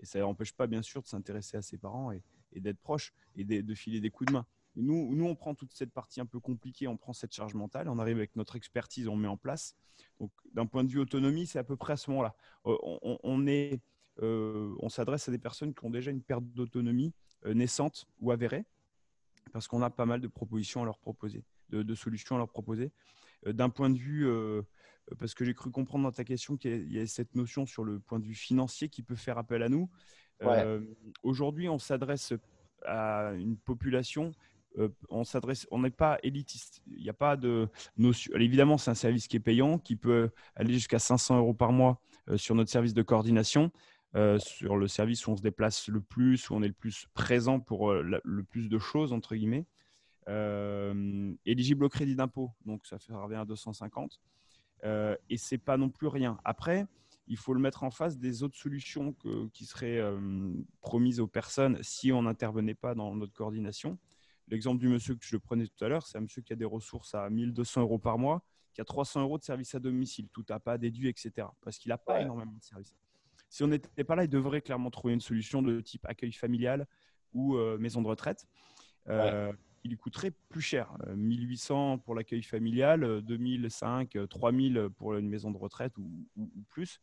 Et 0.00 0.06
ça 0.06 0.20
n'empêche 0.20 0.52
pas, 0.52 0.66
bien 0.66 0.82
sûr, 0.82 1.02
de 1.02 1.06
s'intéresser 1.06 1.56
à 1.56 1.62
ses 1.62 1.78
parents 1.78 2.12
et, 2.12 2.22
d'être 2.54 2.78
proche 2.78 3.12
et 3.36 3.44
de, 3.44 3.74
filer 3.74 4.00
des 4.00 4.10
coups 4.10 4.28
de 4.28 4.32
main. 4.32 4.46
Nous, 4.76 5.14
nous, 5.14 5.26
on 5.26 5.34
prend 5.34 5.54
toute 5.54 5.72
cette 5.72 5.92
partie 5.92 6.20
un 6.20 6.26
peu 6.26 6.40
compliquée, 6.40 6.88
on 6.88 6.96
prend 6.96 7.12
cette 7.12 7.32
charge 7.32 7.54
mentale, 7.54 7.88
on 7.88 7.98
arrive 7.98 8.16
avec 8.16 8.34
notre 8.36 8.56
expertise, 8.56 9.08
on 9.08 9.16
met 9.16 9.28
en 9.28 9.36
place. 9.36 9.74
Donc, 10.20 10.30
d'un 10.52 10.66
point 10.66 10.84
de 10.84 10.90
vue 10.90 11.00
autonomie, 11.00 11.46
c'est 11.46 11.58
à 11.58 11.64
peu 11.64 11.76
près 11.76 11.94
à 11.94 11.96
ce 11.96 12.10
moment-là. 12.10 12.34
Euh, 12.66 12.76
on, 12.82 13.46
est, 13.46 13.74
euh, 13.74 13.78
on 14.22 14.88
s'adresse 14.88 15.28
à 15.28 15.32
des 15.32 15.38
personnes 15.38 15.74
qui 15.74 15.84
ont 15.84 15.90
déjà 15.90 16.10
une 16.10 16.22
perte 16.22 16.44
d'autonomie 16.44 17.12
euh, 17.44 17.54
naissante 17.54 18.06
ou 18.20 18.30
avérée, 18.30 18.64
parce 19.52 19.68
qu'on 19.68 19.82
a 19.82 19.90
pas 19.90 20.06
mal 20.06 20.20
de 20.20 20.28
propositions 20.28 20.82
à 20.82 20.84
leur 20.84 20.98
proposer, 20.98 21.44
de, 21.70 21.94
solutions 21.94 22.36
à 22.36 22.38
leur 22.38 22.48
proposer. 22.48 22.92
D'un 23.46 23.68
point 23.68 23.90
de 23.90 23.98
vue, 23.98 24.26
parce 25.20 25.34
que 25.34 25.44
j'ai 25.44 25.54
cru 25.54 25.70
comprendre 25.70 26.04
dans 26.04 26.12
ta 26.12 26.24
question 26.24 26.56
qu'il 26.56 26.92
y 26.92 26.98
a 26.98 27.06
cette 27.06 27.36
notion 27.36 27.64
sur 27.64 27.84
le 27.84 28.00
point 28.00 28.18
de 28.18 28.24
vue 28.24 28.34
financier 28.34 28.88
qui 28.88 29.02
peut 29.02 29.14
faire 29.14 29.38
appel 29.38 29.62
à 29.62 29.68
nous. 29.68 29.88
Aujourd'hui, 31.22 31.68
on 31.68 31.78
s'adresse 31.78 32.32
à 32.84 33.32
une 33.36 33.56
population 33.56 34.32
euh, 34.78 34.88
on 35.08 35.24
s'adresse, 35.24 35.66
on 35.70 35.80
n'est 35.80 35.90
pas 35.90 36.18
élitiste. 36.22 36.82
Il 36.86 37.02
n'y 37.02 37.08
a 37.08 37.14
pas 37.14 37.36
de 37.36 37.68
notion. 37.96 38.34
évidemment, 38.36 38.78
c'est 38.78 38.90
un 38.90 38.94
service 38.94 39.28
qui 39.28 39.36
est 39.36 39.40
payant, 39.40 39.78
qui 39.78 39.96
peut 39.96 40.30
aller 40.54 40.74
jusqu'à 40.74 40.98
500 40.98 41.38
euros 41.38 41.54
par 41.54 41.72
mois 41.72 42.00
euh, 42.28 42.36
sur 42.36 42.54
notre 42.54 42.70
service 42.70 42.94
de 42.94 43.02
coordination, 43.02 43.70
euh, 44.16 44.38
sur 44.38 44.76
le 44.76 44.88
service 44.88 45.26
où 45.26 45.30
on 45.30 45.36
se 45.36 45.42
déplace 45.42 45.88
le 45.88 46.00
plus, 46.00 46.50
où 46.50 46.54
on 46.54 46.62
est 46.62 46.68
le 46.68 46.74
plus 46.74 47.06
présent 47.14 47.60
pour 47.60 47.92
le 47.92 48.42
plus 48.42 48.68
de 48.68 48.78
choses 48.78 49.12
entre 49.12 49.36
guillemets. 49.36 49.66
éligible 51.46 51.84
au 51.84 51.88
crédit 51.88 52.16
d'impôt, 52.16 52.50
donc 52.64 52.86
ça 52.86 52.98
fait 52.98 53.12
revient 53.12 53.36
à 53.36 53.44
250. 53.44 54.20
et 54.84 55.36
c'est 55.36 55.58
pas 55.58 55.76
non 55.76 55.90
plus 55.90 56.08
rien. 56.08 56.38
Après, 56.44 56.86
il 57.28 57.36
faut 57.36 57.54
le 57.54 57.60
mettre 57.60 57.82
en 57.82 57.90
face 57.90 58.18
des 58.18 58.42
autres 58.42 58.56
solutions 58.56 59.14
qui 59.52 59.66
seraient 59.66 60.00
promises 60.80 61.20
aux 61.20 61.26
personnes 61.26 61.78
si 61.82 62.12
on 62.12 62.22
n'intervenait 62.22 62.74
pas 62.74 62.94
dans 62.94 63.14
notre 63.14 63.32
coordination. 63.32 63.98
L'exemple 64.48 64.78
du 64.78 64.88
monsieur 64.88 65.16
que 65.16 65.24
je 65.24 65.36
prenais 65.36 65.66
tout 65.66 65.84
à 65.84 65.88
l'heure, 65.88 66.06
c'est 66.06 66.18
un 66.18 66.20
monsieur 66.20 66.40
qui 66.40 66.52
a 66.52 66.56
des 66.56 66.64
ressources 66.64 67.14
à 67.14 67.28
1200 67.28 67.80
euros 67.80 67.98
par 67.98 68.16
mois, 68.16 68.42
qui 68.74 68.80
a 68.80 68.84
300 68.84 69.22
euros 69.22 69.38
de 69.38 69.42
service 69.42 69.74
à 69.74 69.80
domicile, 69.80 70.28
tout 70.32 70.44
à 70.48 70.60
pas 70.60 70.78
déduit, 70.78 71.08
etc. 71.08 71.48
Parce 71.62 71.78
qu'il 71.78 71.88
n'a 71.88 71.98
pas 71.98 72.20
énormément 72.20 72.52
de 72.52 72.62
services. 72.62 72.94
Si 73.48 73.62
on 73.62 73.68
n'était 73.68 74.04
pas 74.04 74.16
là, 74.16 74.24
il 74.24 74.28
devrait 74.28 74.60
clairement 74.60 74.90
trouver 74.90 75.14
une 75.14 75.20
solution 75.20 75.62
de 75.62 75.80
type 75.80 76.04
accueil 76.06 76.32
familial 76.32 76.86
ou 77.32 77.56
euh, 77.56 77.78
maison 77.78 78.02
de 78.02 78.08
retraite. 78.08 78.46
Euh, 79.08 79.52
Il 79.84 79.90
lui 79.90 79.96
coûterait 79.96 80.32
plus 80.48 80.62
cher. 80.62 80.92
1800 81.14 81.94
euh, 81.94 81.96
pour 81.98 82.14
l'accueil 82.14 82.42
familial, 82.42 83.22
2005, 83.22 84.16
3000 84.28 84.88
pour 84.96 85.14
une 85.14 85.28
maison 85.28 85.50
de 85.50 85.58
retraite 85.58 85.96
ou, 85.98 86.26
plus. 86.68 87.00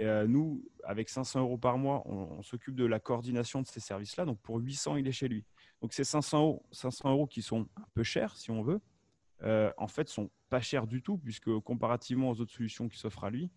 Et, 0.00 0.06
nous, 0.26 0.64
avec 0.82 1.08
500 1.08 1.40
euros 1.40 1.58
par 1.58 1.78
mois, 1.78 2.02
on 2.06 2.42
s'occupe 2.42 2.74
de 2.74 2.84
la 2.84 2.98
coordination 2.98 3.62
de 3.62 3.66
ces 3.66 3.78
services-là. 3.78 4.24
Donc 4.24 4.40
pour 4.40 4.58
800, 4.58 4.96
il 4.96 5.06
est 5.06 5.12
chez 5.12 5.28
lui. 5.28 5.44
Donc 5.80 5.92
ces 5.92 6.02
500 6.02 6.38
euros, 6.40 6.66
500 6.72 7.10
euros 7.10 7.26
qui 7.28 7.42
sont 7.42 7.68
un 7.76 7.86
peu 7.94 8.02
chers, 8.02 8.36
si 8.36 8.50
on 8.50 8.62
veut, 8.62 8.80
euh, 9.42 9.70
en 9.76 9.88
fait, 9.88 10.08
sont 10.08 10.30
pas 10.48 10.60
chers 10.60 10.86
du 10.86 11.02
tout, 11.02 11.18
puisque 11.18 11.50
comparativement 11.60 12.30
aux 12.30 12.40
autres 12.40 12.52
solutions 12.52 12.88
qui 12.88 12.98
s'offrent 12.98 13.24
à 13.24 13.30
lui, 13.30 13.50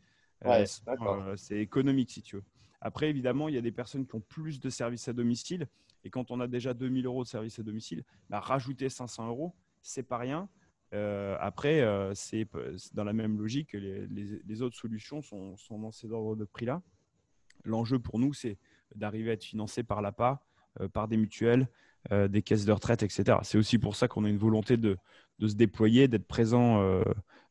euh, 0.46 0.66
euh, 0.88 1.36
c'est 1.36 1.58
économique, 1.58 2.12
si 2.12 2.22
tu 2.22 2.38
veux. 2.38 2.44
Après, 2.82 3.10
évidemment, 3.10 3.50
il 3.50 3.56
y 3.56 3.58
a 3.58 3.62
des 3.62 3.72
personnes 3.72 4.06
qui 4.06 4.16
ont 4.16 4.22
plus 4.22 4.60
de 4.60 4.70
services 4.70 5.08
à 5.08 5.14
domicile. 5.14 5.68
Et 6.04 6.10
quand 6.10 6.32
on 6.32 6.40
a 6.40 6.48
déjà 6.48 6.74
2000 6.74 7.06
euros 7.06 7.24
de 7.24 7.28
services 7.28 7.60
à 7.60 7.64
domicile, 7.64 8.04
bah, 8.30 8.40
rajouter 8.40 8.90
500 8.90 9.28
euros, 9.28 9.56
c'est 9.82 10.04
pas 10.04 10.18
rien. 10.18 10.48
après, 11.40 11.84
c'est 12.14 12.48
dans 12.94 13.04
la 13.04 13.14
même 13.14 13.38
logique 13.38 13.72
que 13.72 13.78
les, 13.78 14.62
autres 14.62 14.78
solutions 14.78 15.22
sont, 15.22 15.58
sont 15.58 15.80
dans 15.80 15.92
ces 15.92 16.12
ordres 16.12 16.36
de 16.36 16.46
prix-là. 16.46 16.82
L'enjeu 17.64 18.00
pour 18.00 18.20
nous, 18.20 18.34
c'est 18.34 18.58
d'arriver 18.96 19.32
à 19.32 19.34
être 19.34 19.44
financé 19.44 19.84
par 19.84 20.02
l'APA, 20.02 20.42
par 20.94 21.08
des 21.08 21.18
mutuelles, 21.18 21.68
euh, 22.14 22.30
des 22.30 22.42
caisses 22.42 22.64
de 22.64 22.72
retraite, 22.72 23.04
etc. 23.04 23.38
C'est 23.44 23.58
aussi 23.58 23.78
pour 23.80 23.98
ça 23.98 24.08
qu'on 24.08 24.24
a 24.24 24.30
une 24.30 24.38
volonté 24.38 24.78
de, 24.78 24.98
se 25.42 25.56
déployer, 25.56 26.08
d'être 26.08 26.28
présent 26.28 26.82
euh, 26.82 27.04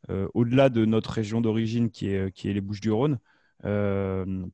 euh, 0.09 0.29
au-delà 0.33 0.71
de 0.71 0.87
notre 0.87 1.11
région 1.11 1.43
d'origine 1.43 1.91
qui 1.91 2.09
est, 2.09 2.33
qui 2.33 2.49
est 2.49 2.55
les 2.55 2.63
Bouches-du-Rhône, 2.63 3.19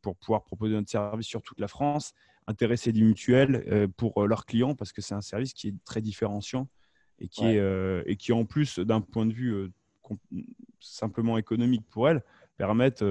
pour 0.00 0.16
pouvoir 0.16 0.42
proposer 0.44 0.74
notre 0.74 0.90
service 0.90 1.26
sur 1.26 1.42
toute 1.42 1.60
la 1.60 1.68
France, 1.68 2.14
intéresser 2.48 2.92
des 2.92 3.02
mutuelles 3.02 3.88
pour 3.96 4.26
leurs 4.26 4.46
clients, 4.46 4.74
parce 4.74 4.92
que 4.92 5.02
c'est 5.02 5.14
un 5.14 5.20
service 5.20 5.52
qui 5.52 5.68
est 5.68 5.74
très 5.84 6.00
différenciant 6.00 6.68
et 7.18 7.28
qui, 7.28 7.44
est, 7.44 8.02
et 8.06 8.16
qui 8.16 8.32
en 8.32 8.44
plus, 8.44 8.78
d'un 8.78 9.00
point 9.02 9.26
de 9.26 9.34
vue 9.34 9.70
simplement 10.80 11.36
économique 11.36 11.84
pour 11.90 12.08
elles, 12.08 12.22
permettent 12.56 13.04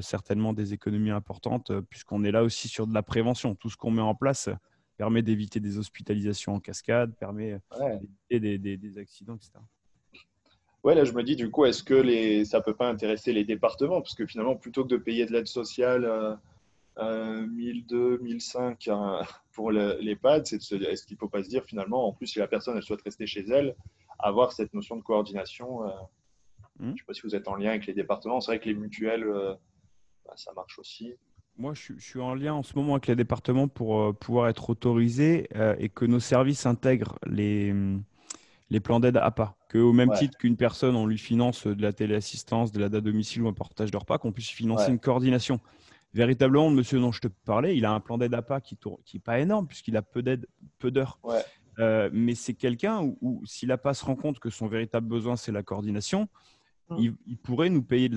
certainement 0.00 0.52
des 0.52 0.72
économies 0.72 1.10
importantes, 1.10 1.70
puisqu'on 1.88 2.24
est 2.24 2.32
là 2.32 2.42
aussi 2.42 2.66
sur 2.66 2.86
de 2.86 2.94
la 2.94 3.02
prévention. 3.02 3.54
Tout 3.54 3.70
ce 3.70 3.76
qu'on 3.76 3.92
met 3.92 4.02
en 4.02 4.16
place 4.16 4.50
permet 4.96 5.22
d'éviter 5.22 5.60
des 5.60 5.78
hospitalisations 5.78 6.54
en 6.54 6.60
cascade, 6.60 7.14
permet 7.16 7.58
d'éviter 8.30 8.76
des, 8.76 8.98
accidents, 8.98 9.36
etc. 9.36 9.52
Ouais, 10.84 10.94
là, 10.94 11.04
je 11.04 11.12
me 11.12 11.22
dis, 11.22 11.34
du 11.34 11.50
coup, 11.50 11.64
est-ce 11.64 11.82
que 11.82 11.94
les... 11.94 12.44
ça 12.44 12.58
ne 12.58 12.62
peut 12.62 12.74
pas 12.74 12.88
intéresser 12.88 13.32
les 13.32 13.44
départements? 13.44 14.02
Parce 14.02 14.14
que 14.14 14.26
finalement, 14.26 14.54
plutôt 14.54 14.84
que 14.84 14.88
de 14.88 14.98
payer 14.98 15.24
de 15.24 15.32
l'aide 15.32 15.46
sociale 15.46 16.38
euh, 16.98 17.46
1002, 17.46 18.18
1005 18.18 18.88
pour 19.52 19.72
l'EHPAD, 19.72 20.42
est-ce 20.42 21.06
qu'il 21.06 21.14
ne 21.14 21.18
faut 21.18 21.28
pas 21.28 21.42
se 21.42 21.48
dire 21.48 21.64
finalement, 21.64 22.06
en 22.06 22.12
plus, 22.12 22.26
si 22.26 22.38
la 22.38 22.46
personne 22.46 22.76
elle 22.76 22.82
souhaite 22.82 23.02
rester 23.02 23.26
chez 23.26 23.44
elle, 23.48 23.74
avoir 24.18 24.52
cette 24.52 24.74
notion 24.74 24.96
de 24.96 25.02
coordination 25.02 25.84
euh, 25.84 25.90
hmm. 26.78 26.86
Je 26.86 26.90
ne 26.90 26.96
sais 26.96 27.04
pas 27.06 27.14
si 27.14 27.22
vous 27.22 27.34
êtes 27.34 27.48
en 27.48 27.56
lien 27.56 27.70
avec 27.70 27.86
les 27.86 27.94
départements. 27.94 28.40
C'est 28.40 28.52
vrai 28.52 28.60
que 28.60 28.68
les 28.68 28.74
mutuelles, 28.74 29.24
euh, 29.24 29.54
bah, 30.24 30.34
ça 30.36 30.52
marche 30.52 30.78
aussi. 30.78 31.14
Moi, 31.56 31.72
je 31.74 31.92
suis, 31.98 32.20
en 32.20 32.34
lien 32.34 32.54
en 32.54 32.62
ce 32.62 32.74
moment 32.74 32.94
avec 32.94 33.06
les 33.06 33.16
départements 33.16 33.68
pour 33.68 34.00
euh, 34.00 34.12
pouvoir 34.12 34.48
être 34.48 34.70
autorisé 34.70 35.48
et 35.78 35.88
que 35.88 36.04
nos 36.04 36.20
services 36.20 36.66
intègrent 36.66 37.18
les, 37.26 37.72
les 38.70 38.80
plans 38.80 38.98
d'aide 38.98 39.16
APA. 39.16 39.54
Qu'au 39.70 39.92
même 39.92 40.12
titre 40.12 40.36
qu'une 40.36 40.56
personne, 40.56 40.96
on 40.96 41.06
lui 41.06 41.18
finance 41.18 41.66
de 41.66 41.80
la 41.80 41.92
téléassistance, 41.92 42.72
de 42.72 42.80
l'aide 42.80 42.94
à 42.94 43.00
domicile 43.00 43.42
ou 43.42 43.48
un 43.48 43.52
portage 43.52 43.90
de 43.90 43.96
repas, 43.96 44.18
qu'on 44.18 44.32
puisse 44.32 44.50
financer 44.50 44.90
une 44.90 44.98
coordination 44.98 45.60
véritablement, 46.14 46.68
le 46.68 46.76
monsieur 46.76 47.00
dont 47.00 47.12
je 47.12 47.20
te 47.20 47.28
parlais, 47.28 47.76
il 47.76 47.84
a 47.84 47.92
un 47.92 48.00
plan 48.00 48.16
d'aide 48.16 48.34
APA 48.34 48.60
qui 48.60 48.78
n'est 48.86 48.96
qui 49.04 49.18
pas 49.18 49.40
énorme, 49.40 49.66
puisqu'il 49.66 49.96
a 49.96 50.02
peu 50.02 50.22
d'aide, 50.22 50.46
peu 50.78 50.90
d'heures. 50.90 51.18
Euh, 51.80 52.08
mais 52.12 52.36
c'est 52.36 52.54
quelqu'un 52.54 53.02
où, 53.20 53.42
s'il 53.44 53.68
n'a 53.68 53.78
pas 53.78 53.94
se 53.94 54.04
rend 54.04 54.14
compte 54.14 54.38
que 54.38 54.48
son 54.48 54.68
véritable 54.68 55.08
besoin, 55.08 55.34
c'est 55.34 55.50
la 55.50 55.64
coordination, 55.64 56.28
hum. 56.88 56.98
il, 57.26 57.36
pourrait 57.38 57.68
nous 57.68 57.82
payer 57.82 58.10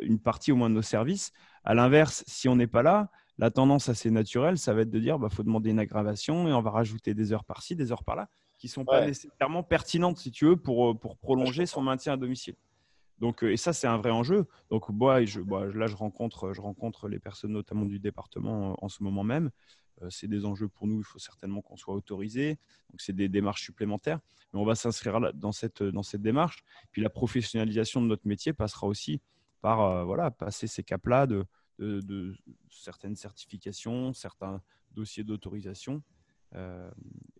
une 0.00 0.18
partie 0.18 0.52
au 0.52 0.56
moins 0.56 0.70
de 0.70 0.74
nos 0.74 0.82
services. 0.82 1.32
À 1.68 1.74
l'inverse, 1.74 2.24
si 2.26 2.48
on 2.48 2.56
n'est 2.56 2.66
pas 2.66 2.82
là, 2.82 3.10
la 3.36 3.50
tendance 3.50 3.90
assez 3.90 4.10
naturelle, 4.10 4.56
ça 4.56 4.72
va 4.72 4.80
être 4.80 4.90
de 4.90 4.98
dire 4.98 5.18
bah, 5.18 5.28
faut 5.28 5.42
demander 5.42 5.68
une 5.68 5.78
aggravation 5.78 6.48
et 6.48 6.52
on 6.54 6.62
va 6.62 6.70
rajouter 6.70 7.12
des 7.12 7.30
heures 7.34 7.44
par-ci, 7.44 7.76
des 7.76 7.92
heures 7.92 8.04
par-là, 8.04 8.30
qui 8.56 8.68
ne 8.68 8.70
sont 8.70 8.86
pas 8.86 9.04
nécessairement 9.04 9.62
pertinentes, 9.62 10.16
si 10.16 10.30
tu 10.30 10.46
veux, 10.46 10.56
pour, 10.56 10.98
pour 10.98 11.18
prolonger 11.18 11.66
son 11.66 11.82
maintien 11.82 12.14
à 12.14 12.16
domicile. 12.16 12.54
Donc, 13.18 13.44
euh, 13.44 13.52
et 13.52 13.58
ça, 13.58 13.74
c'est 13.74 13.86
un 13.86 13.98
vrai 13.98 14.10
enjeu. 14.10 14.46
Donc, 14.70 14.88
moi, 14.88 15.22
je, 15.26 15.40
là, 15.40 15.86
je 15.86 15.94
rencontre, 15.94 16.54
je 16.54 16.62
rencontre 16.62 17.06
les 17.06 17.18
personnes, 17.18 17.52
notamment 17.52 17.84
du 17.84 17.98
département, 17.98 18.70
euh, 18.70 18.74
en 18.80 18.88
ce 18.88 19.02
moment 19.02 19.22
même. 19.22 19.50
Euh, 20.00 20.08
c'est 20.08 20.28
des 20.28 20.46
enjeux 20.46 20.68
pour 20.68 20.86
nous. 20.86 21.00
Il 21.00 21.04
faut 21.04 21.18
certainement 21.18 21.60
qu'on 21.60 21.76
soit 21.76 21.92
autorisé. 21.92 22.58
Donc, 22.88 23.02
c'est 23.02 23.14
des 23.14 23.28
démarches 23.28 23.62
supplémentaires. 23.62 24.20
Mais 24.54 24.60
on 24.60 24.64
va 24.64 24.74
s'inscrire 24.74 25.20
dans 25.34 25.52
cette, 25.52 25.82
dans 25.82 26.02
cette 26.02 26.22
démarche. 26.22 26.64
Puis, 26.92 27.02
la 27.02 27.10
professionnalisation 27.10 28.00
de 28.00 28.06
notre 28.06 28.26
métier 28.26 28.54
passera 28.54 28.86
aussi 28.86 29.20
par 29.60 30.04
voilà, 30.06 30.30
passer 30.30 30.66
ces 30.66 30.82
caps-là 30.82 31.26
de, 31.26 31.44
certaines 32.70 33.16
certifications, 33.16 34.12
certains 34.12 34.60
dossiers 34.92 35.24
d'autorisation. 35.24 36.02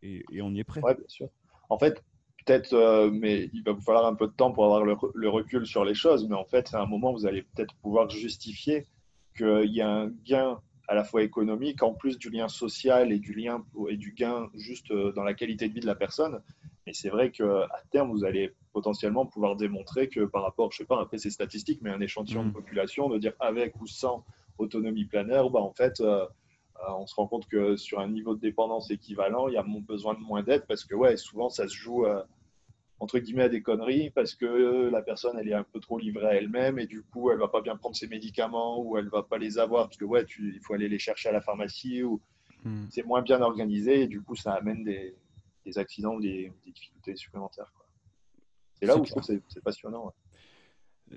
et, 0.02 0.24
et, 0.30 0.42
on 0.42 0.52
y 0.52 0.60
est 0.60 0.64
prêt. 0.64 0.80
Oui, 0.82 0.94
bien 0.94 1.08
sûr. 1.08 1.28
En 1.70 1.78
fait, 1.78 2.02
peut-être, 2.48 2.72
euh, 2.72 3.10
mais 3.12 3.50
il 3.52 3.62
va 3.62 3.72
vous 3.72 3.80
falloir 3.80 4.06
un 4.06 4.14
peu 4.14 4.26
de 4.26 4.32
temps 4.32 4.52
pour 4.52 4.64
avoir 4.64 4.84
le, 4.84 5.28
recul 5.28 5.66
sur 5.66 5.84
les 5.84 5.94
choses. 5.94 6.26
Mais 6.28 6.34
en 6.34 6.44
fait, 6.44 6.68
c'est 6.68 6.76
un 6.76 6.86
moment 6.86 7.12
vous 7.12 7.26
allez 7.26 7.42
peut-être 7.42 7.74
pouvoir 7.76 8.08
justifier 8.08 8.86
qu'il 9.36 9.70
y 9.70 9.82
a 9.82 9.88
un 9.88 10.08
gain 10.24 10.60
à 10.88 10.94
la 10.94 11.04
fois 11.04 11.22
économique, 11.22 11.82
en 11.82 11.92
plus 11.92 12.18
du 12.18 12.30
lien 12.30 12.48
social 12.48 13.12
et 13.12 13.18
du 13.18 13.34
lien 13.34 13.62
et 13.90 13.96
du 13.96 14.12
gain 14.12 14.48
juste 14.54 14.90
euh, 14.90 15.12
dans 15.12 15.22
la 15.22 15.34
qualité 15.34 15.68
de 15.68 15.74
vie 15.74 15.80
de 15.80 15.86
la 15.86 15.94
personne. 15.94 16.40
Et 16.88 16.94
c'est 16.94 17.10
vrai 17.10 17.30
qu'à 17.30 17.68
terme, 17.90 18.10
vous 18.10 18.24
allez 18.24 18.54
potentiellement 18.72 19.26
pouvoir 19.26 19.56
démontrer 19.56 20.08
que 20.08 20.24
par 20.24 20.42
rapport, 20.42 20.72
je 20.72 20.78
sais 20.78 20.84
pas, 20.86 21.00
après 21.00 21.18
ces 21.18 21.30
statistiques, 21.30 21.80
mais 21.82 21.90
un 21.90 22.00
échantillon 22.00 22.44
de 22.44 22.48
mmh. 22.48 22.52
population, 22.54 23.08
de 23.10 23.18
dire 23.18 23.34
avec 23.40 23.78
ou 23.80 23.86
sans 23.86 24.24
autonomie 24.56 25.04
planaire, 25.04 25.50
bah, 25.50 25.60
en 25.60 25.72
fait, 25.72 26.00
euh, 26.00 26.24
on 26.88 27.06
se 27.06 27.14
rend 27.14 27.26
compte 27.26 27.46
que 27.46 27.76
sur 27.76 28.00
un 28.00 28.08
niveau 28.08 28.34
de 28.34 28.40
dépendance 28.40 28.90
équivalent, 28.90 29.48
il 29.48 29.54
y 29.54 29.58
a 29.58 29.64
besoin 29.86 30.14
de 30.14 30.20
moins 30.20 30.42
d'aide 30.42 30.64
parce 30.66 30.84
que 30.84 30.94
ouais, 30.94 31.16
souvent 31.16 31.50
ça 31.50 31.68
se 31.68 31.74
joue 31.74 32.06
entre 33.00 33.18
guillemets 33.18 33.44
à 33.44 33.48
des 33.48 33.62
conneries 33.62 34.10
parce 34.10 34.34
que 34.34 34.88
la 34.90 35.02
personne 35.02 35.36
elle 35.38 35.48
est 35.48 35.54
un 35.54 35.64
peu 35.64 35.80
trop 35.80 35.98
livrée 35.98 36.26
à 36.26 36.34
elle-même 36.34 36.78
et 36.78 36.86
du 36.86 37.02
coup 37.02 37.30
elle 37.30 37.38
va 37.38 37.48
pas 37.48 37.60
bien 37.60 37.76
prendre 37.76 37.94
ses 37.94 38.08
médicaments 38.08 38.80
ou 38.80 38.96
elle 38.96 39.08
va 39.08 39.22
pas 39.22 39.38
les 39.38 39.58
avoir 39.58 39.84
parce 39.86 39.96
que 39.96 40.04
ouais 40.04 40.24
il 40.38 40.60
faut 40.62 40.74
aller 40.74 40.88
les 40.88 40.98
chercher 40.98 41.28
à 41.28 41.32
la 41.32 41.40
pharmacie 41.40 42.02
ou 42.02 42.20
hmm. 42.64 42.86
c'est 42.90 43.04
moins 43.04 43.22
bien 43.22 43.40
organisé 43.40 44.02
et 44.02 44.06
du 44.08 44.20
coup 44.20 44.34
ça 44.34 44.52
amène 44.52 44.82
des, 44.82 45.14
accidents 45.76 46.14
ou 46.14 46.20
des, 46.20 46.50
difficultés 46.64 47.16
supplémentaires 47.16 47.72
c'est 48.80 48.86
là 48.86 48.96
où 48.96 49.04
je 49.04 49.10
trouve 49.10 49.26
que 49.26 49.40
c'est 49.48 49.62
passionnant 49.62 50.12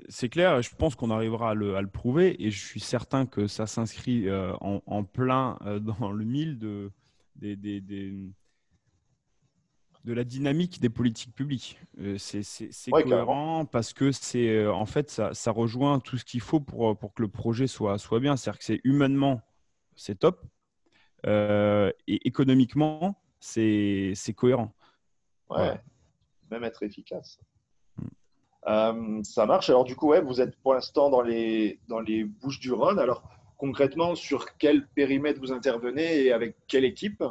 C'est 0.09 0.29
clair, 0.29 0.61
je 0.61 0.75
pense 0.75 0.95
qu'on 0.95 1.11
arrivera 1.11 1.51
à 1.51 1.53
le, 1.53 1.87
prouver 1.87 2.43
et 2.43 2.51
je 2.51 2.65
suis 2.65 2.79
certain 2.79 3.25
que 3.25 3.47
ça 3.47 3.67
s'inscrit 3.67 4.27
euh, 4.27 4.53
en, 4.59 5.03
plein 5.03 5.57
euh, 5.65 5.79
dans 5.99 6.11
le 6.11 6.25
mille 6.25 6.57
de, 6.57 6.91
des, 7.35 7.55
de 10.03 10.13
la 10.13 10.23
dynamique 10.23 10.79
des 10.79 10.89
politiques 10.89 11.35
publiques. 11.35 11.79
Euh, 11.99 12.17
c'est 12.17 12.91
cohérent 12.91 13.65
parce 13.65 13.93
que 13.93 14.11
c'est 14.11 14.65
en 14.65 14.87
fait 14.87 15.11
ça, 15.11 15.51
rejoint 15.51 15.99
tout 15.99 16.17
ce 16.17 16.25
qu'il 16.25 16.41
faut 16.41 16.59
pour, 16.59 16.97
pour 16.97 17.13
que 17.13 17.21
le 17.21 17.27
projet 17.27 17.67
soit, 17.67 17.99
soit 17.99 18.19
bien. 18.19 18.37
C'est-à-dire 18.37 18.59
que 18.59 18.65
c'est 18.65 18.81
humainement, 18.83 19.41
c'est 19.95 20.17
top, 20.17 20.43
et 21.27 22.27
économiquement, 22.27 23.21
c'est 23.41 24.33
cohérent. 24.35 24.73
Ouais. 25.49 25.77
même 26.49 26.63
être 26.63 26.83
efficace. 26.83 27.39
Hmm. 28.65 29.23
ça 29.23 29.45
marche. 29.45 29.69
Alors 29.69 29.83
du 29.83 29.95
coup, 29.95 30.09
ouais, 30.09 30.21
vous 30.21 30.39
êtes 30.39 30.55
pour 30.57 30.73
l'instant 30.73 31.09
dans 31.09 31.21
les, 31.21 31.79
dans 31.89 31.99
les 31.99 32.23
Bouches 32.23 32.59
du 32.59 32.71
Rhône. 32.71 32.99
Alors 32.99 33.23
concrètement, 33.57 34.15
sur 34.15 34.57
quel 34.57 34.87
périmètre 34.87 35.39
vous 35.39 35.51
intervenez 35.51 36.23
et 36.23 36.31
avec 36.31 36.55
quelle 36.67 36.85
équipe? 36.85 37.23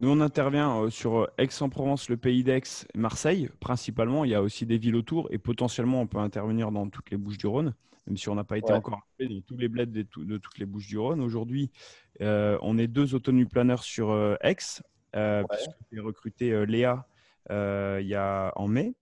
Nous, 0.00 0.08
on 0.08 0.20
intervient 0.20 0.82
euh, 0.82 0.90
sur 0.90 1.20
euh, 1.20 1.26
Aix-en-Provence, 1.36 2.08
le 2.08 2.16
pays 2.16 2.42
d'Aix, 2.42 2.62
Marseille, 2.94 3.50
principalement. 3.60 4.24
Il 4.24 4.30
y 4.30 4.34
a 4.34 4.42
aussi 4.42 4.64
des 4.64 4.78
villes 4.78 4.96
autour 4.96 5.28
et 5.30 5.36
potentiellement, 5.36 6.00
on 6.00 6.06
peut 6.06 6.18
intervenir 6.18 6.72
dans 6.72 6.88
toutes 6.88 7.10
les 7.10 7.18
Bouches-du-Rhône, 7.18 7.74
même 8.06 8.16
si 8.16 8.30
on 8.30 8.34
n'a 8.34 8.44
pas 8.44 8.56
été 8.56 8.72
encore 8.72 9.00
dans 9.18 9.40
tous 9.46 9.58
les 9.58 9.68
bleds 9.68 9.86
de, 9.86 10.02
toutes 10.38 10.58
les 10.58 10.64
Bouches-du-Rhône. 10.64 11.20
Aujourd'hui, 11.20 11.70
euh, 12.22 12.58
on 12.62 12.78
est 12.78 12.86
deux 12.86 13.14
autonomies 13.14 13.44
planeurs 13.44 13.82
sur 13.82 14.14
Aix, 14.40 14.56
euh, 15.16 15.42
puisque 15.48 16.04
recruté 16.04 16.66
Léa 16.66 17.06
il 17.50 18.06
y 18.06 18.14
a 18.14 18.52
en 18.56 18.68
mai 18.68 18.94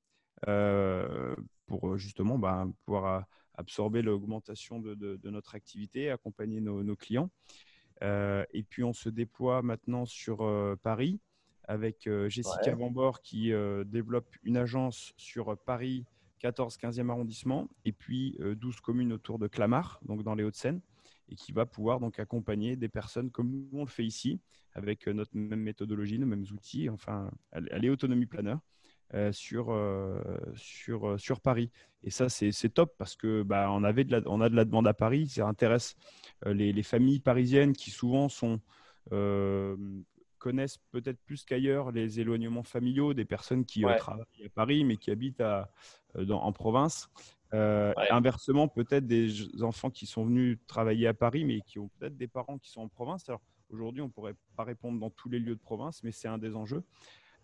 pour 1.66 1.98
justement 1.98 2.38
bah, 2.38 2.66
pouvoir 2.84 3.24
absorber 3.54 4.02
l'augmentation 4.02 4.78
de, 4.78 5.18
notre 5.24 5.54
activité, 5.54 6.10
accompagner 6.10 6.60
nos 6.60 6.96
clients. 6.96 7.30
Euh, 8.02 8.44
et 8.52 8.62
puis 8.62 8.84
on 8.84 8.92
se 8.92 9.08
déploie 9.08 9.62
maintenant 9.62 10.06
sur 10.06 10.42
euh, 10.42 10.76
Paris 10.82 11.18
avec 11.64 12.06
euh, 12.06 12.28
Jessica 12.28 12.74
ouais. 12.74 13.12
qui 13.22 13.52
développe 13.86 14.34
une 14.42 14.56
agence 14.56 15.12
sur 15.16 15.56
Paris 15.58 16.06
14-15e 16.42 17.10
arrondissement 17.10 17.68
et 17.84 17.92
puis 17.92 18.38
12 18.40 18.80
communes 18.80 19.12
autour 19.12 19.38
de 19.38 19.48
Clamart, 19.48 20.00
donc 20.06 20.22
dans 20.22 20.34
les 20.34 20.44
Hauts-de-Seine, 20.44 20.80
et 21.28 21.34
qui 21.34 21.52
va 21.52 21.66
pouvoir 21.66 22.00
donc 22.00 22.18
accompagner 22.18 22.76
des 22.76 22.88
personnes 22.88 23.30
comme 23.30 23.50
nous 23.50 23.68
on 23.72 23.84
le 23.84 23.90
fait 23.90 24.04
ici, 24.04 24.40
avec 24.72 25.06
notre 25.06 25.36
même 25.36 25.60
méthodologie, 25.60 26.18
nos 26.18 26.26
mêmes 26.26 26.46
outils. 26.52 26.88
Enfin, 26.88 27.30
est 27.52 27.88
autonomie 27.88 28.26
planeur. 28.26 28.60
sur, 29.32 29.74
sur, 30.54 31.18
sur 31.18 31.40
Paris. 31.40 31.70
Et 32.04 32.10
ça, 32.10 32.28
c'est 32.28 32.68
top 32.68 32.94
parce 32.96 33.16
que 33.16 33.42
bah, 33.42 33.70
on, 33.70 33.82
avait 33.82 34.04
de 34.04 34.12
la, 34.12 34.22
on 34.26 34.40
a 34.40 34.48
de 34.48 34.56
la 34.56 34.64
demande 34.64 34.86
à 34.86 34.94
Paris. 34.94 35.28
Ça 35.28 35.46
intéresse 35.46 35.96
euh, 36.46 36.54
les, 36.54 36.82
familles 36.82 37.20
parisiennes 37.20 37.72
qui 37.72 37.90
souvent 37.90 38.28
sont, 38.28 38.60
euh, 39.12 39.76
connaissent 40.38 40.78
peut-être 40.90 41.18
plus 41.24 41.44
qu'ailleurs 41.44 41.90
les 41.90 42.20
éloignements 42.20 42.62
familiaux 42.62 43.14
des 43.14 43.24
personnes 43.24 43.64
qui 43.64 43.84
euh, 43.84 43.96
travaillent 43.96 44.46
à 44.46 44.48
Paris 44.54 44.84
mais 44.84 44.96
qui 44.96 45.10
habitent 45.10 45.40
à, 45.40 45.70
en 46.14 46.52
province. 46.52 47.10
Inversement, 47.52 48.68
peut-être 48.68 49.06
des 49.06 49.62
enfants 49.62 49.90
qui 49.90 50.06
sont 50.06 50.24
venus 50.24 50.58
travailler 50.66 51.06
à 51.06 51.14
Paris 51.14 51.44
mais 51.44 51.60
qui 51.62 51.78
ont 51.78 51.88
peut-être 51.98 52.16
des 52.16 52.28
parents 52.28 52.58
qui 52.58 52.70
sont 52.70 52.82
en 52.82 52.88
province. 52.88 53.28
Alors 53.28 53.40
aujourd'hui, 53.70 54.02
on 54.02 54.06
ne 54.06 54.12
pourrait 54.12 54.36
pas 54.56 54.64
répondre 54.64 54.98
dans 54.98 55.10
tous 55.10 55.28
les 55.28 55.38
lieux 55.38 55.54
de 55.54 55.60
province, 55.60 56.02
mais 56.02 56.12
c'est 56.12 56.28
un 56.28 56.38
des 56.38 56.56
enjeux. 56.56 56.82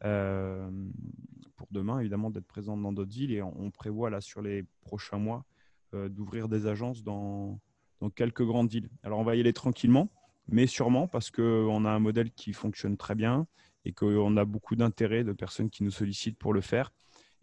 pour 0.01 1.69
demain, 1.71 2.01
évidemment, 2.01 2.31
d'être 2.31 2.47
présent 2.47 2.77
dans 2.77 2.93
d'autres 2.93 3.13
villes 3.13 3.33
et 3.33 3.43
on, 3.43 3.71
prévoit 3.71 4.11
là 4.11 4.21
sur 4.21 4.43
les 4.43 4.65
prochains 4.83 5.19
mois 5.19 5.45
d'ouvrir 5.93 6.49
des 6.49 6.67
agences 6.67 7.03
dans, 7.05 7.61
dans 8.01 8.11
quelques 8.11 8.45
grandes 8.45 8.71
villes. 8.71 8.91
Alors, 9.03 9.19
on 9.19 9.25
va 9.25 9.37
y 9.37 9.41
aller 9.41 9.53
tranquillement, 9.53 10.11
mais 10.49 10.67
sûrement 10.67 11.09
parce 11.09 11.31
qu'on 11.31 11.85
a 11.85 11.91
un 11.91 11.99
modèle 11.99 12.31
qui 12.33 12.53
fonctionne 12.53 12.97
très 12.97 13.15
bien 13.15 13.47
et 13.85 13.93
qu'on 13.93 14.37
a 14.37 14.45
beaucoup 14.45 14.77
d'intérêt 14.77 15.25
de 15.25 15.33
personnes 15.33 15.71
qui 15.71 15.85
nous 15.85 15.91
sollicitent 15.91 16.39
pour 16.39 16.53
le 16.53 16.61
faire 16.61 16.93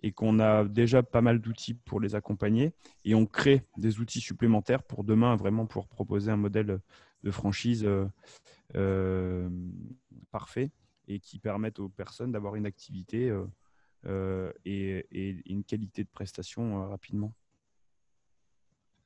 et 0.03 0.11
qu'on 0.11 0.39
a 0.39 0.63
déjà 0.63 1.03
pas 1.03 1.21
mal 1.21 1.39
d'outils 1.39 1.73
pour 1.73 1.99
les 1.99 2.15
accompagner 2.15 2.73
et 3.05 3.15
on 3.15 3.25
crée 3.25 3.63
des 3.77 3.99
outils 3.99 4.21
supplémentaires 4.21 4.83
pour 4.83 5.03
demain 5.03 5.35
vraiment 5.35 5.65
pour 5.65 5.87
proposer 5.87 6.31
un 6.31 6.37
modèle 6.37 6.79
de 7.23 7.31
franchise 7.31 7.83
euh, 7.85 8.07
euh, 8.75 9.49
parfait 10.31 10.71
et 11.07 11.19
qui 11.19 11.39
permette 11.39 11.79
aux 11.79 11.89
personnes 11.89 12.31
d'avoir 12.31 12.55
une 12.55 12.65
activité 12.65 13.31
euh, 14.05 14.51
et, 14.65 15.05
une 15.45 15.63
qualité 15.63 16.03
de 16.03 16.09
prestation 16.09 16.89
rapidement. 16.89 17.33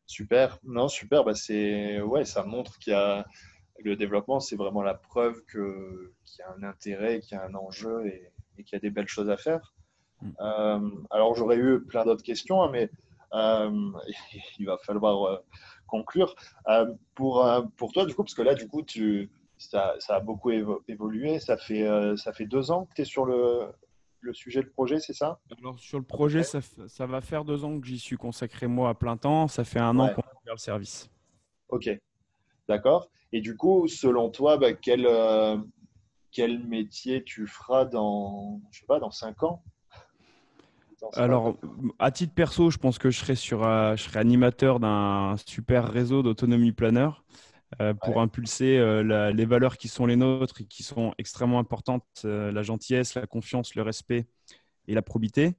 Super, 0.05 0.59
non, 0.63 0.87
super. 0.87 1.23
Bah 1.23 1.33
c'est 1.33 1.99
ouais, 1.99 2.25
ça 2.25 2.43
montre 2.43 2.77
qu'il 2.77 2.91
y 2.91 2.95
a 2.95 3.25
le 3.83 3.95
développement, 3.95 4.39
c'est 4.39 4.55
vraiment 4.55 4.83
la 4.83 4.93
preuve 4.93 5.43
qu'il 5.45 6.11
y 6.39 6.41
a 6.41 6.53
un 6.57 6.63
intérêt, 6.63 7.19
qu'il 7.19 7.37
y 7.37 7.39
a 7.39 7.43
un 7.43 7.55
enjeu 7.55 8.05
et, 8.07 8.31
qu'il 8.63 8.73
y 8.73 8.75
a 8.75 8.79
des 8.79 8.89
belles 8.89 9.07
choses 9.07 9.29
à 9.29 9.37
faire. 9.37 9.74
Mm. 10.21 10.29
Euh, 10.39 10.89
alors 11.11 11.35
j'aurais 11.35 11.57
eu 11.57 11.81
plein 11.81 12.05
d'autres 12.05 12.23
questions, 12.23 12.61
hein, 12.61 12.69
mais 12.71 12.89
euh, 13.33 13.91
il 14.59 14.65
va 14.65 14.77
falloir 14.77 15.23
euh, 15.23 15.37
conclure. 15.87 16.35
pour 17.13 17.47
pour 17.77 17.91
toi, 17.91 18.05
du 18.05 18.15
coup, 18.15 18.23
parce 18.23 18.35
que 18.35 18.41
là, 18.41 18.55
du 18.55 18.67
coup, 18.67 18.81
tu 18.83 19.29
ça, 19.57 19.95
ça 19.99 20.15
a 20.15 20.19
beaucoup 20.19 20.51
évolué. 20.87 21.39
Ça 21.39 21.57
fait 21.57 21.87
ça 22.17 22.33
fait 22.33 22.45
deux 22.45 22.71
ans 22.71 22.85
que 22.85 22.93
tu 22.95 23.01
es 23.01 23.05
sur 23.05 23.25
le 23.25 23.67
le 24.25 24.33
sujet 24.33 24.61
de 24.61 24.67
projet, 24.67 24.99
c'est 24.99 25.13
ça? 25.13 25.39
Alors, 25.59 25.79
sur 25.79 25.99
le 25.99 26.03
projet, 26.03 26.43
ça, 26.43 26.59
ça, 26.61 27.05
va 27.05 27.21
faire 27.21 27.45
deux 27.45 27.63
ans 27.63 27.79
que 27.79 27.85
j'y 27.87 27.99
suis 27.99 28.17
consacré 28.17 28.67
moi 28.67 28.89
à 28.89 28.93
plein 28.95 29.17
temps. 29.17 29.47
Ça 29.47 29.63
fait 29.63 29.79
un 29.79 29.97
an 29.99 30.09
qu'on 30.09 30.21
fait 30.21 30.51
le 30.51 30.57
service. 30.57 31.09
Ok, 31.69 31.89
d'accord. 32.67 33.09
Et 33.31 33.41
du 33.41 33.55
coup, 33.55 33.87
selon 33.87 34.29
toi, 34.29 34.57
bah, 34.57 34.73
quel, 34.73 35.05
euh, 35.05 35.57
quel 36.31 36.65
métier 36.65 37.23
tu 37.23 37.47
feras 37.47 37.85
dans, 37.85 38.61
je 38.71 38.79
sais 38.79 38.85
pas, 38.85 38.99
dans 38.99 39.11
cinq 39.11 39.43
ans? 39.43 39.63
Alors, 41.13 41.57
à 41.99 42.11
titre 42.11 42.33
perso, 42.33 42.69
je 42.69 42.77
pense 42.77 42.97
que 42.97 43.09
je 43.09 43.19
serai, 43.19 43.35
sur, 43.35 43.65
euh, 43.65 43.95
je 43.95 44.03
serai 44.03 44.19
animateur 44.19 44.79
d'un 44.79 45.35
super 45.45 45.91
réseau 45.91 46.23
d'autonomie 46.23 46.71
planeur. 46.71 47.23
Euh, 47.81 47.93
pour 47.93 48.21
impulser 48.21 48.77
euh, 48.77 49.33
les 49.33 49.45
valeurs 49.45 49.77
qui 49.77 49.87
sont 49.89 50.05
les 50.05 50.15
nôtres 50.15 50.61
et 50.61 50.65
qui 50.65 50.83
sont 50.83 51.13
extrêmement 51.17 51.59
importantes, 51.59 52.05
la 52.23 52.61
gentillesse, 52.61 53.15
la 53.15 53.25
confiance, 53.25 53.75
le 53.75 53.81
respect 53.81 54.27
et 54.87 54.93
la 54.93 55.01
probité. 55.01 55.55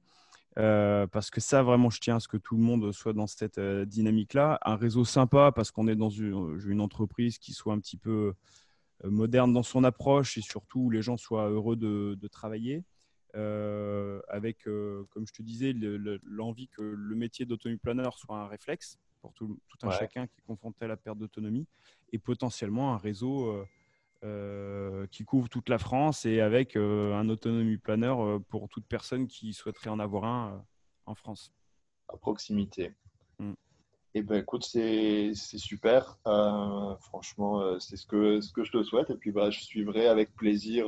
parce 0.55 1.29
que 1.29 1.41
ça, 1.41 1.61
vraiment, 1.63 1.89
je 1.89 1.99
tiens 1.99 2.15
à 2.15 2.19
ce 2.19 2.27
que 2.27 2.37
tout 2.37 2.55
le 2.55 2.63
monde 2.63 2.91
soit 2.91 3.13
dans 3.13 3.27
cette 3.27 3.59
dynamique-là. 3.59 4.57
Un 4.65 4.77
réseau 4.77 5.05
sympa, 5.05 5.51
parce 5.51 5.69
qu'on 5.69 5.87
est 5.87 5.95
dans 5.95 6.09
une, 6.09 6.81
entreprise 6.81 7.37
qui 7.37 7.53
soit 7.53 7.73
un 7.73 7.79
petit 7.79 7.97
peu 7.97 8.33
moderne 9.03 9.53
dans 9.53 9.63
son 9.63 9.83
approche 9.83 10.37
et 10.37 10.41
surtout 10.41 10.79
où 10.79 10.89
les 10.89 11.03
gens 11.03 11.17
soient 11.17 11.49
heureux 11.49 11.75
de, 11.75 12.27
travailler. 12.31 12.83
Avec, 14.29 14.63
comme 14.63 15.27
je 15.27 15.33
te 15.33 15.41
disais, 15.41 15.73
l'envie 16.23 16.67
que 16.67 16.81
le 16.81 17.15
métier 17.15 17.45
d'autonomie 17.45 17.79
planeur 17.79 18.17
soit 18.17 18.37
un 18.37 18.47
réflexe 18.47 18.99
pour 19.21 19.33
tout, 19.33 19.59
un 19.83 19.91
chacun 19.91 20.27
qui 20.27 20.39
est 20.39 20.43
confronté 20.45 20.85
à 20.85 20.87
la 20.87 20.97
perte 20.97 21.17
d'autonomie 21.17 21.67
et 22.11 22.19
potentiellement 22.19 22.93
un 22.93 22.97
réseau 22.97 23.49
euh, 23.49 23.65
euh, 24.23 25.07
qui 25.07 25.23
couvre 25.23 25.49
toute 25.49 25.69
la 25.69 25.77
France 25.77 26.25
et 26.25 26.41
avec 26.41 26.75
euh, 26.75 27.13
un 27.15 27.29
autonomie 27.29 27.77
planeur 27.77 28.41
pour 28.49 28.69
toute 28.69 28.85
personne 28.85 29.27
qui 29.27 29.53
souhaiterait 29.53 29.89
en 29.89 29.99
avoir 29.99 30.25
un 30.25 30.65
en 31.05 31.15
France. 31.15 31.53
À 32.09 32.17
proximité. 32.17 32.93
Mm. 33.39 33.51
Et 34.13 34.19
eh 34.19 34.23
ben, 34.23 34.39
écoute, 34.39 34.63
c'est 34.63 35.33
super. 35.33 36.17
franchement, 37.01 37.79
c'est 37.79 37.97
ce 37.97 38.05
que, 38.07 38.41
ce 38.41 38.51
que 38.51 38.63
je 38.63 38.71
te 38.71 38.83
souhaite. 38.83 39.11
Et 39.11 39.15
puis, 39.15 39.31
bah, 39.31 39.51
je 39.51 39.59
suivrai 39.59 40.07
avec 40.07 40.33
plaisir 40.33 40.87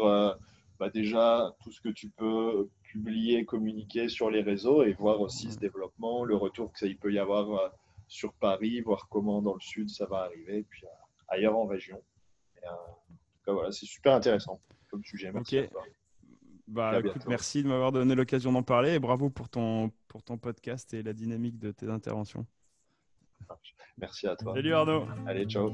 bah, 0.79 0.89
déjà 0.89 1.53
tout 1.61 1.71
ce 1.71 1.81
que 1.81 1.89
tu 1.89 2.09
peux 2.09 2.69
publier, 2.83 3.45
communiquer 3.45 4.07
sur 4.07 4.29
les 4.29 4.41
réseaux 4.41 4.83
et 4.83 4.93
voir 4.93 5.19
aussi 5.19 5.51
ce 5.51 5.59
développement, 5.59 6.23
le 6.23 6.35
retour 6.35 6.71
que 6.71 6.79
ça 6.79 6.87
peut 6.99 7.13
y 7.13 7.19
avoir 7.19 7.73
sur 8.07 8.33
Paris, 8.33 8.81
voir 8.81 9.07
comment 9.09 9.41
dans 9.41 9.53
le 9.53 9.59
sud 9.59 9.89
ça 9.89 10.05
va 10.05 10.23
arriver, 10.23 10.65
puis 10.69 10.83
ailleurs 11.27 11.57
en 11.57 11.65
région. 11.65 12.01
Euh, 12.63 13.53
voilà, 13.53 13.71
c'est 13.71 13.85
super 13.85 14.13
intéressant 14.13 14.59
comme 14.89 15.03
sujet. 15.03 15.31
Merci. 15.31 15.61
Bah, 16.67 16.99
écoute, 16.99 17.25
merci 17.27 17.63
de 17.63 17.67
m'avoir 17.67 17.91
donné 17.91 18.13
l'occasion 18.13 18.51
d'en 18.51 18.61
parler 18.61 18.93
et 18.93 18.99
bravo 18.99 19.31
pour 19.31 19.49
ton, 19.49 19.91
pour 20.07 20.21
ton 20.21 20.37
podcast 20.37 20.93
et 20.93 21.01
la 21.01 21.13
dynamique 21.13 21.57
de 21.57 21.71
tes 21.71 21.89
interventions. 21.89 22.45
Merci 23.97 24.27
à 24.27 24.35
toi. 24.35 24.53
Salut 24.53 24.73
Arnaud. 24.73 25.05
Allez, 25.25 25.45
ciao. 25.45 25.73